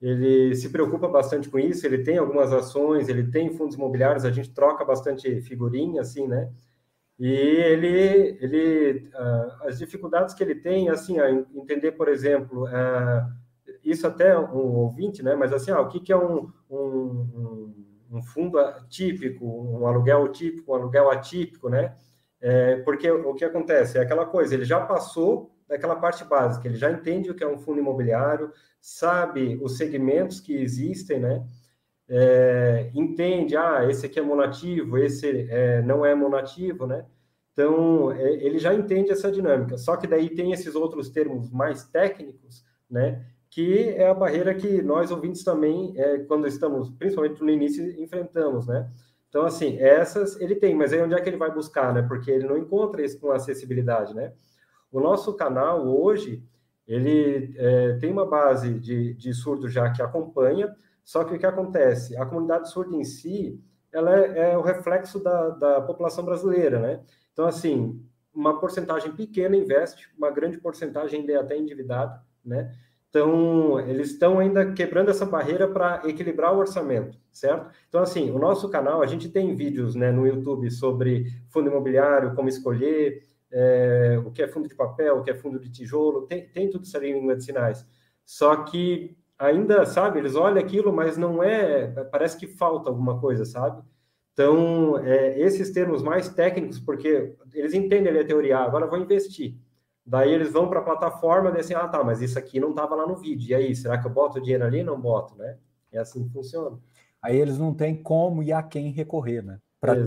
ele 0.01 0.55
se 0.55 0.71
preocupa 0.71 1.07
bastante 1.07 1.51
com 1.51 1.59
isso, 1.59 1.87
ele 1.87 2.03
tem 2.03 2.17
algumas 2.17 2.51
ações, 2.51 3.11
ele 3.11 3.31
tem 3.31 3.51
fundos 3.51 3.77
imobiliários, 3.77 4.25
a 4.25 4.31
gente 4.31 4.55
troca 4.55 4.87
bastante 4.87 5.43
figurinha, 5.43 6.01
assim, 6.01 6.27
né? 6.27 6.51
E 7.19 7.29
ele, 7.29 8.39
ele 8.41 9.09
uh, 9.15 9.67
as 9.67 9.79
dificuldades 9.79 10.35
que 10.35 10.43
ele 10.43 10.55
tem, 10.55 10.91
assim, 10.91 11.19
a 11.19 11.31
entender, 11.31 11.93
por 11.93 12.09
exemplo, 12.09 12.65
uh, 12.65 13.33
isso 13.83 14.07
até 14.07 14.39
um 14.39 14.77
ouvinte, 14.77 15.23
né? 15.23 15.35
Mas 15.35 15.53
assim, 15.53 15.71
ah, 15.71 15.81
o 15.81 15.89
que, 15.89 16.01
que 16.01 16.13
é 16.13 16.17
um, 16.17 16.53
um, 16.71 17.75
um 18.11 18.23
fundo 18.23 18.59
atípico, 18.59 19.47
um 19.47 19.87
aluguel 19.87 20.29
típico, 20.29 20.73
um 20.73 20.75
aluguel 20.75 21.11
atípico, 21.11 21.69
né? 21.69 21.97
É, 22.41 22.77
porque 22.83 23.11
o 23.11 23.35
que 23.35 23.45
acontece 23.45 23.97
é 23.97 24.03
aquela 24.03 24.27
coisa, 24.27 24.55
ele 24.55 24.65
já 24.65 24.81
passou 24.81 25.57
daquela 25.67 25.97
parte 25.97 26.25
básica, 26.25 26.69
ele 26.69 26.77
já 26.77 26.91
entende 26.91 27.31
o 27.31 27.35
que 27.35 27.43
é 27.43 27.49
um 27.49 27.59
fundo 27.59 27.81
imobiliário, 27.81 28.53
sabe 28.81 29.59
os 29.63 29.77
segmentos 29.77 30.39
que 30.41 30.55
existem, 30.55 31.19
né? 31.19 31.45
É, 32.09 32.91
entende, 32.95 33.57
ah, 33.57 33.85
esse 33.91 34.07
aqui 34.07 34.19
é 34.19 34.23
monativo, 34.23 34.97
esse 34.99 35.49
é, 35.51 35.83
não 35.83 36.05
é 36.05 36.15
monativo, 36.15 36.87
né? 36.87 37.05
Então, 37.53 38.13
é, 38.13 38.33
ele 38.35 38.59
já 38.59 38.75
entende 38.75 39.11
essa 39.11 39.31
dinâmica. 39.31 39.77
Só 39.79 39.97
que 39.97 40.07
daí 40.07 40.31
tem 40.31 40.53
esses 40.53 40.75
outros 40.75 41.09
termos 41.09 41.51
mais 41.51 41.85
técnicos, 41.85 42.65
né? 42.89 43.25
que 43.57 43.89
é 43.89 44.09
a 44.09 44.13
barreira 44.13 44.55
que 44.55 44.83
nós 44.83 45.11
ouvintes 45.11 45.43
também, 45.43 45.95
é, 45.97 46.19
quando 46.19 46.47
estamos, 46.47 46.91
principalmente 46.91 47.43
no 47.43 47.51
início, 47.51 47.83
enfrentamos, 48.03 48.67
né? 48.67 48.87
Então, 49.31 49.47
assim, 49.47 49.79
essas 49.79 50.39
ele 50.41 50.57
tem, 50.57 50.75
mas 50.75 50.93
aí 50.93 51.01
onde 51.01 51.15
é 51.15 51.21
que 51.23 51.29
ele 51.29 51.39
vai 51.39 51.51
buscar, 51.51 51.95
né? 51.95 52.03
Porque 52.03 52.31
ele 52.31 52.47
não 52.47 52.59
encontra 52.59 53.03
isso 53.03 53.19
com 53.19 53.31
acessibilidade, 53.31 54.15
né? 54.15 54.35
O 54.93 55.01
nosso 55.01 55.33
canal 55.35 55.87
hoje, 55.87 56.43
ele 56.87 57.55
é, 57.57 57.95
tem 57.95 58.13
uma 58.13 58.27
base 58.27 58.75
de, 58.79 59.15
de 59.15 59.33
surdo 59.33 59.71
já 59.71 59.91
que 59.91 60.03
acompanha, 60.03 60.75
só 61.07 61.23
que 61.23 61.37
o 61.37 61.39
que 61.39 61.47
acontece? 61.47 62.17
A 62.17 62.27
comunidade 62.27 62.69
surda 62.69 62.97
em 62.97 63.05
si, 63.05 63.63
ela 63.93 64.19
é, 64.19 64.51
é 64.51 64.59
o 64.59 64.61
reflexo 64.61 65.23
da, 65.23 65.51
da 65.51 65.81
população 65.81 66.25
brasileira, 66.25 66.81
né? 66.81 67.01
Então, 67.33 67.47
assim, 67.47 68.05
uma 68.35 68.59
porcentagem 68.59 69.13
pequena 69.13 69.57
investe, 69.57 70.11
uma 70.19 70.33
grande 70.33 70.59
porcentagem 70.59 71.21
ainda 71.21 71.33
é 71.33 71.37
até 71.37 71.57
endividada, 71.57 72.21
né? 72.45 72.75
Então, 73.09 73.79
eles 73.79 74.11
estão 74.11 74.41
ainda 74.41 74.73
quebrando 74.73 75.09
essa 75.09 75.25
barreira 75.25 75.69
para 75.69 76.03
equilibrar 76.07 76.53
o 76.53 76.59
orçamento, 76.59 77.17
certo? 77.31 77.71
Então, 77.89 78.03
assim, 78.03 78.33
o 78.33 78.39
nosso 78.41 78.69
canal, 78.69 79.01
a 79.01 79.07
gente 79.07 79.29
tem 79.29 79.55
vídeos 79.55 79.95
né, 79.95 80.11
no 80.11 80.27
YouTube 80.27 80.69
sobre 80.73 81.27
fundo 81.49 81.71
imobiliário, 81.71 82.35
como 82.35 82.49
escolher, 82.49 83.23
é, 83.53 84.21
o 84.27 84.33
que 84.33 84.43
é 84.43 84.49
fundo 84.49 84.69
de 84.69 84.75
papel, 84.75 85.19
o 85.19 85.23
que 85.23 85.31
é 85.31 85.35
fundo 85.35 85.61
de 85.61 85.71
tijolo, 85.71 86.27
tem, 86.27 86.49
tem 86.49 86.69
tudo 86.69 86.85
isso 86.85 86.97
ali 86.97 87.11
em 87.11 87.21
língua 87.21 87.37
de 87.37 87.45
sinais. 87.45 87.87
Só 88.25 88.65
que 88.65 89.17
ainda, 89.39 89.85
sabe, 89.87 90.19
eles 90.19 90.35
olham 90.35 90.59
aquilo, 90.59 90.93
mas 90.93 91.17
não 91.17 91.43
é, 91.43 91.87
parece 92.05 92.37
que 92.37 92.47
falta 92.47 92.89
alguma 92.89 93.21
coisa, 93.21 93.45
sabe? 93.45 93.83
Então, 94.33 94.99
é, 94.99 95.39
esses 95.41 95.71
termos 95.71 96.03
mais 96.03 96.29
técnicos, 96.29 96.79
porque 96.79 97.35
eles 97.55 97.75
entendem 97.75 98.19
a 98.19 98.27
teoria, 98.27 98.59
agora 98.59 98.87
vou 98.87 98.99
investir. 98.99 99.57
Daí 100.05 100.33
eles 100.33 100.53
vão 100.53 100.69
para 100.69 100.81
a 100.81 100.85
plataforma 100.85 101.51
e 101.51 101.57
dizem, 101.57 101.77
ah, 101.77 101.89
tá, 101.89 102.05
mas 102.05 102.21
isso 102.21 102.39
aqui 102.39 102.61
não 102.61 102.71
estava 102.71 102.95
lá 102.95 103.07
no 103.07 103.17
vídeo. 103.17 103.51
E 103.51 103.55
aí, 103.55 103.75
será 103.75 103.99
que 103.99 104.07
eu 104.07 104.11
boto 104.11 104.39
o 104.39 104.43
dinheiro 104.43 104.65
ali? 104.65 104.83
Não 104.83 105.01
boto, 105.01 105.35
né? 105.37 105.57
É 105.91 105.99
assim 105.99 106.25
que 106.25 106.33
funciona. 106.33 106.79
Aí 107.21 107.37
eles 107.37 107.59
não 107.59 107.75
têm 107.75 108.01
como 108.01 108.43
e 108.43 108.53
a 108.53 108.63
quem 108.63 108.91
recorrer, 108.93 109.43
né? 109.43 109.59
para 109.81 109.99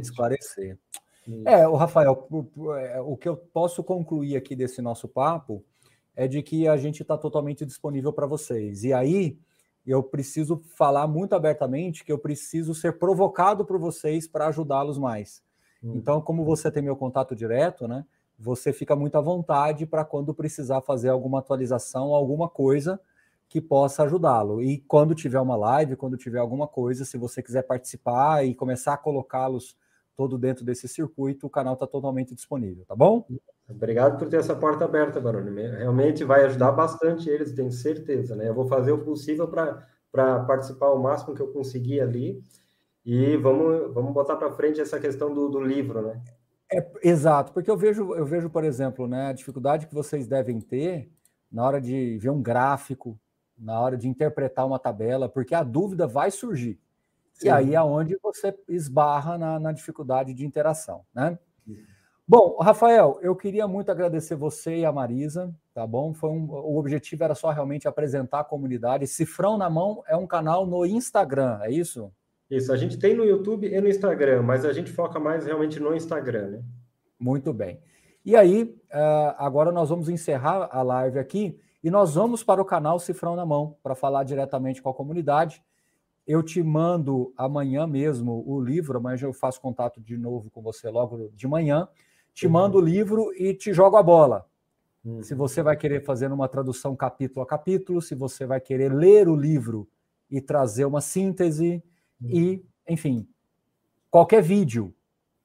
esclarecer. 0.00 0.78
Isso. 1.26 1.48
É, 1.48 1.66
o 1.66 1.74
Rafael, 1.74 2.28
é, 2.78 3.00
o 3.00 3.16
que 3.16 3.28
eu 3.28 3.36
posso 3.36 3.82
concluir 3.82 4.36
aqui 4.36 4.54
desse 4.54 4.80
nosso 4.80 5.08
papo 5.08 5.64
é 6.16 6.26
de 6.26 6.42
que 6.42 6.66
a 6.66 6.76
gente 6.76 7.02
está 7.02 7.16
totalmente 7.16 7.64
disponível 7.66 8.12
para 8.12 8.26
vocês. 8.26 8.82
E 8.82 8.92
aí 8.92 9.38
eu 9.86 10.02
preciso 10.02 10.60
falar 10.74 11.06
muito 11.06 11.34
abertamente 11.34 12.04
que 12.04 12.10
eu 12.10 12.18
preciso 12.18 12.74
ser 12.74 12.98
provocado 12.98 13.64
por 13.64 13.78
vocês 13.78 14.26
para 14.26 14.48
ajudá-los 14.48 14.98
mais. 14.98 15.42
Hum. 15.84 15.92
Então, 15.94 16.20
como 16.20 16.44
você 16.44 16.70
tem 16.70 16.82
meu 16.82 16.96
contato 16.96 17.36
direto, 17.36 17.86
né? 17.86 18.04
Você 18.38 18.72
fica 18.72 18.96
muito 18.96 19.16
à 19.16 19.20
vontade 19.20 19.86
para 19.86 20.04
quando 20.04 20.34
precisar 20.34 20.80
fazer 20.80 21.08
alguma 21.08 21.38
atualização, 21.38 22.14
alguma 22.14 22.48
coisa 22.48 23.00
que 23.48 23.60
possa 23.60 24.02
ajudá-lo. 24.02 24.60
E 24.60 24.78
quando 24.78 25.14
tiver 25.14 25.40
uma 25.40 25.56
live, 25.56 25.96
quando 25.96 26.16
tiver 26.16 26.38
alguma 26.38 26.66
coisa, 26.66 27.04
se 27.04 27.16
você 27.16 27.42
quiser 27.42 27.62
participar 27.62 28.44
e 28.44 28.54
começar 28.54 28.94
a 28.94 28.98
colocá-los 28.98 29.76
todo 30.16 30.36
dentro 30.36 30.64
desse 30.64 30.88
circuito, 30.88 31.46
o 31.46 31.50
canal 31.50 31.74
está 31.74 31.86
totalmente 31.86 32.34
disponível, 32.34 32.84
tá 32.84 32.96
bom? 32.96 33.24
Obrigado 33.68 34.18
por 34.18 34.28
ter 34.28 34.36
essa 34.36 34.54
porta 34.54 34.84
aberta, 34.84 35.20
Baroni. 35.20 35.50
Realmente 35.50 36.24
vai 36.24 36.44
ajudar 36.44 36.70
bastante 36.72 37.28
eles, 37.28 37.52
tenho 37.52 37.70
certeza, 37.72 38.36
né? 38.36 38.48
Eu 38.48 38.54
vou 38.54 38.66
fazer 38.66 38.92
o 38.92 39.04
possível 39.04 39.48
para 39.48 40.40
participar 40.44 40.90
o 40.90 41.02
máximo 41.02 41.34
que 41.34 41.42
eu 41.42 41.52
conseguir 41.52 42.00
ali. 42.00 42.42
E 43.04 43.36
vamos, 43.36 43.92
vamos 43.92 44.12
botar 44.12 44.36
para 44.36 44.52
frente 44.52 44.80
essa 44.80 45.00
questão 45.00 45.32
do, 45.34 45.48
do 45.48 45.60
livro, 45.60 46.02
né? 46.02 46.22
É, 46.72 46.92
exato, 47.02 47.52
porque 47.52 47.70
eu 47.70 47.76
vejo, 47.76 48.14
eu 48.14 48.26
vejo, 48.26 48.50
por 48.50 48.64
exemplo, 48.64 49.06
né, 49.06 49.28
a 49.28 49.32
dificuldade 49.32 49.86
que 49.86 49.94
vocês 49.94 50.26
devem 50.26 50.60
ter 50.60 51.08
na 51.50 51.64
hora 51.64 51.80
de 51.80 52.18
ver 52.18 52.30
um 52.30 52.42
gráfico, 52.42 53.18
na 53.56 53.80
hora 53.80 53.96
de 53.96 54.08
interpretar 54.08 54.66
uma 54.66 54.78
tabela, 54.78 55.28
porque 55.28 55.54
a 55.54 55.62
dúvida 55.62 56.06
vai 56.06 56.30
surgir. 56.30 56.80
Sim. 57.32 57.46
E 57.46 57.50
aí 57.50 57.74
é 57.74 57.82
onde 57.82 58.18
você 58.20 58.52
esbarra 58.68 59.38
na, 59.38 59.60
na 59.60 59.72
dificuldade 59.72 60.34
de 60.34 60.44
interação, 60.44 61.04
né? 61.14 61.38
Bom, 62.28 62.56
Rafael, 62.60 63.20
eu 63.22 63.36
queria 63.36 63.68
muito 63.68 63.88
agradecer 63.88 64.34
você 64.34 64.78
e 64.78 64.84
a 64.84 64.90
Marisa, 64.90 65.54
tá 65.72 65.86
bom? 65.86 66.12
Foi 66.12 66.28
um, 66.28 66.50
o 66.50 66.76
objetivo 66.76 67.22
era 67.22 67.36
só 67.36 67.50
realmente 67.50 67.86
apresentar 67.86 68.40
a 68.40 68.44
comunidade. 68.44 69.06
Cifrão 69.06 69.56
na 69.56 69.70
Mão 69.70 70.02
é 70.08 70.16
um 70.16 70.26
canal 70.26 70.66
no 70.66 70.84
Instagram, 70.84 71.60
é 71.62 71.70
isso? 71.70 72.12
Isso, 72.50 72.72
a 72.72 72.76
gente 72.76 72.98
tem 72.98 73.14
no 73.14 73.24
YouTube 73.24 73.72
e 73.72 73.80
no 73.80 73.88
Instagram, 73.88 74.42
mas 74.42 74.64
a 74.64 74.72
gente 74.72 74.90
foca 74.90 75.20
mais 75.20 75.46
realmente 75.46 75.78
no 75.78 75.94
Instagram, 75.94 76.48
né? 76.48 76.62
Muito 77.16 77.52
bem. 77.52 77.78
E 78.24 78.34
aí, 78.34 78.64
uh, 78.64 79.34
agora 79.38 79.70
nós 79.70 79.88
vamos 79.88 80.08
encerrar 80.08 80.68
a 80.72 80.82
live 80.82 81.20
aqui 81.20 81.56
e 81.82 81.90
nós 81.90 82.16
vamos 82.16 82.42
para 82.42 82.60
o 82.60 82.64
canal 82.64 82.98
Cifrão 82.98 83.36
na 83.36 83.46
Mão 83.46 83.76
para 83.84 83.94
falar 83.94 84.24
diretamente 84.24 84.82
com 84.82 84.88
a 84.88 84.94
comunidade. 84.94 85.62
Eu 86.26 86.42
te 86.42 86.60
mando 86.60 87.32
amanhã 87.36 87.86
mesmo 87.86 88.42
o 88.44 88.60
livro, 88.60 88.98
amanhã 88.98 89.16
eu 89.22 89.32
faço 89.32 89.60
contato 89.60 90.00
de 90.00 90.16
novo 90.16 90.50
com 90.50 90.60
você 90.60 90.90
logo 90.90 91.30
de 91.32 91.46
manhã. 91.46 91.88
Te 92.36 92.46
mando 92.46 92.76
o 92.76 92.82
livro 92.82 93.32
e 93.34 93.54
te 93.54 93.72
jogo 93.72 93.96
a 93.96 94.02
bola. 94.02 94.46
Uhum. 95.02 95.22
Se 95.22 95.34
você 95.34 95.62
vai 95.62 95.74
querer 95.74 96.04
fazer 96.04 96.30
uma 96.30 96.46
tradução 96.46 96.94
capítulo 96.94 97.40
a 97.40 97.46
capítulo, 97.46 98.02
se 98.02 98.14
você 98.14 98.44
vai 98.44 98.60
querer 98.60 98.92
ler 98.92 99.26
o 99.26 99.34
livro 99.34 99.88
e 100.30 100.38
trazer 100.38 100.84
uma 100.84 101.00
síntese, 101.00 101.82
uhum. 102.20 102.28
e, 102.28 102.64
enfim, 102.86 103.26
qualquer 104.10 104.42
vídeo 104.42 104.94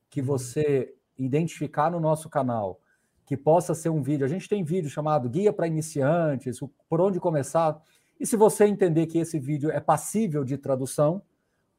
que 0.10 0.22
você 0.22 0.94
identificar 1.18 1.90
no 1.90 1.98
nosso 1.98 2.30
canal 2.30 2.82
que 3.26 3.38
possa 3.38 3.74
ser 3.74 3.88
um 3.88 4.04
vídeo. 4.04 4.26
A 4.26 4.30
gente 4.30 4.50
tem 4.50 4.62
vídeo 4.62 4.90
chamado 4.90 5.30
Guia 5.30 5.54
para 5.54 5.68
Iniciantes, 5.68 6.60
por 6.90 7.00
onde 7.00 7.22
começar. 7.22 7.82
E 8.20 8.26
se 8.26 8.36
você 8.36 8.66
entender 8.66 9.08
que 9.08 9.18
esse 9.18 9.40
vídeo 9.40 9.72
é 9.72 9.80
passível 9.80 10.44
de 10.44 10.58
tradução, 10.58 11.22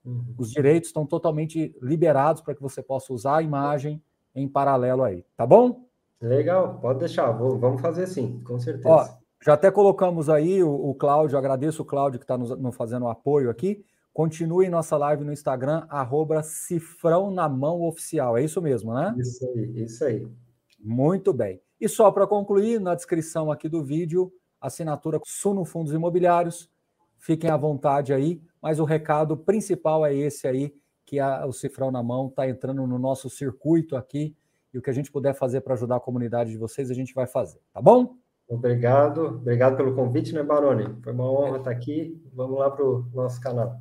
uhum. 0.07 0.35
os 0.39 0.51
direitos 0.51 0.89
estão 0.89 1.05
totalmente 1.05 1.77
liberados 1.83 2.41
para 2.41 2.55
que 2.55 2.63
você 2.63 2.83
possa 2.83 3.13
usar 3.13 3.37
a 3.37 3.43
imagem 3.43 4.03
em 4.35 4.49
paralelo 4.49 5.03
aí, 5.03 5.25
tá 5.37 5.47
bom? 5.47 5.87
Legal, 6.21 6.79
pode 6.81 7.01
deixar, 7.01 7.31
vou, 7.33 7.59
vamos 7.59 7.81
fazer 7.81 8.07
sim, 8.07 8.41
com 8.45 8.59
certeza. 8.59 8.89
Ó, 8.89 9.09
já 9.45 9.55
até 9.55 9.71
colocamos 9.71 10.31
aí 10.31 10.63
o, 10.63 10.71
o 10.73 10.95
Cláudio, 10.95 11.37
agradeço 11.37 11.83
o 11.83 11.85
Cláudio 11.85 12.21
que 12.21 12.25
está 12.25 12.39
nos, 12.39 12.57
nos, 12.59 12.77
fazendo 12.77 13.07
o 13.07 13.09
apoio 13.09 13.51
aqui. 13.51 13.85
Continue 14.13 14.69
nossa 14.69 14.97
live 14.97 15.25
no 15.25 15.33
Instagram, 15.33 15.85
arroba 15.89 16.43
Cifrão 16.43 17.31
na 17.31 17.49
Mão 17.49 17.83
Oficial. 17.83 18.37
É 18.37 18.45
isso 18.45 18.63
mesmo, 18.63 18.95
né? 18.95 19.15
Isso 19.19 19.45
aí, 19.47 19.83
isso 19.83 20.05
aí. 20.05 20.29
Muito 20.79 21.33
bem. 21.33 21.61
E 21.81 21.89
só 21.89 22.11
para 22.13 22.27
concluir, 22.27 22.81
na 22.81 22.95
descrição 22.95 23.51
aqui 23.51 23.69
do 23.69 23.83
vídeo, 23.83 24.33
assinatura 24.61 25.19
Suno 25.25 25.65
Fundos 25.65 25.93
Imobiliários. 25.93 26.71
Fiquem 27.19 27.51
à 27.51 27.57
vontade 27.57 28.13
aí, 28.13 28.41
mas 28.61 28.79
o 28.79 28.85
recado 28.85 29.37
principal 29.37 30.07
é 30.07 30.15
esse 30.15 30.47
aí, 30.47 30.73
que 31.05 31.19
a, 31.19 31.47
o 31.47 31.53
Cifrão 31.53 31.91
na 31.91 32.03
Mão 32.03 32.29
está 32.29 32.49
entrando 32.49 32.87
no 32.87 32.99
nosso 32.99 33.29
circuito 33.29 33.97
aqui, 33.97 34.37
e 34.73 34.79
o 34.79 34.83
que 34.83 34.91
a 34.91 34.93
gente 34.93 35.13
puder 35.13 35.35
fazer 35.35 35.61
para 35.61 35.75
ajudar 35.75 35.97
a 35.97 36.01
comunidade 36.01 36.51
de 36.51 36.57
vocês, 36.57 36.91
a 36.91 36.95
gente 36.95 37.15
vai 37.15 37.27
fazer, 37.27 37.61
tá 37.73 37.81
bom? 37.81 38.17
Obrigado, 38.49 39.27
obrigado 39.27 39.77
pelo 39.77 39.95
convite, 39.95 40.35
né, 40.35 40.43
Baroni? 40.43 40.87
Foi 41.03 41.13
uma 41.13 41.31
honra 41.31 41.59
estar 41.59 41.71
aqui. 41.71 42.21
Vamos 42.35 42.59
lá 42.59 42.71
para 42.71 42.85
o 42.85 43.07
nosso 43.15 43.41
canal. 43.41 43.81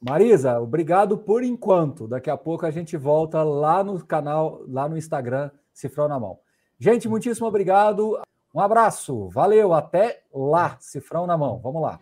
Marisa, 0.00 0.60
obrigado 0.60 1.16
por 1.16 1.42
enquanto. 1.42 2.08
Daqui 2.08 2.30
a 2.30 2.36
pouco 2.36 2.66
a 2.66 2.70
gente 2.70 2.96
volta 2.96 3.42
lá 3.42 3.84
no 3.84 4.04
canal, 4.04 4.62
lá 4.66 4.88
no 4.88 4.96
Instagram, 4.96 5.50
Cifrão 5.72 6.08
na 6.08 6.18
mão. 6.18 6.38
Gente, 6.78 7.08
muitíssimo 7.08 7.46
obrigado. 7.46 8.18
Um 8.54 8.60
abraço. 8.60 9.28
Valeu. 9.28 9.72
Até 9.72 10.22
lá. 10.34 10.76
Cifrão 10.80 11.26
na 11.26 11.36
mão. 11.36 11.58
Vamos 11.58 11.82
lá. 11.82 12.00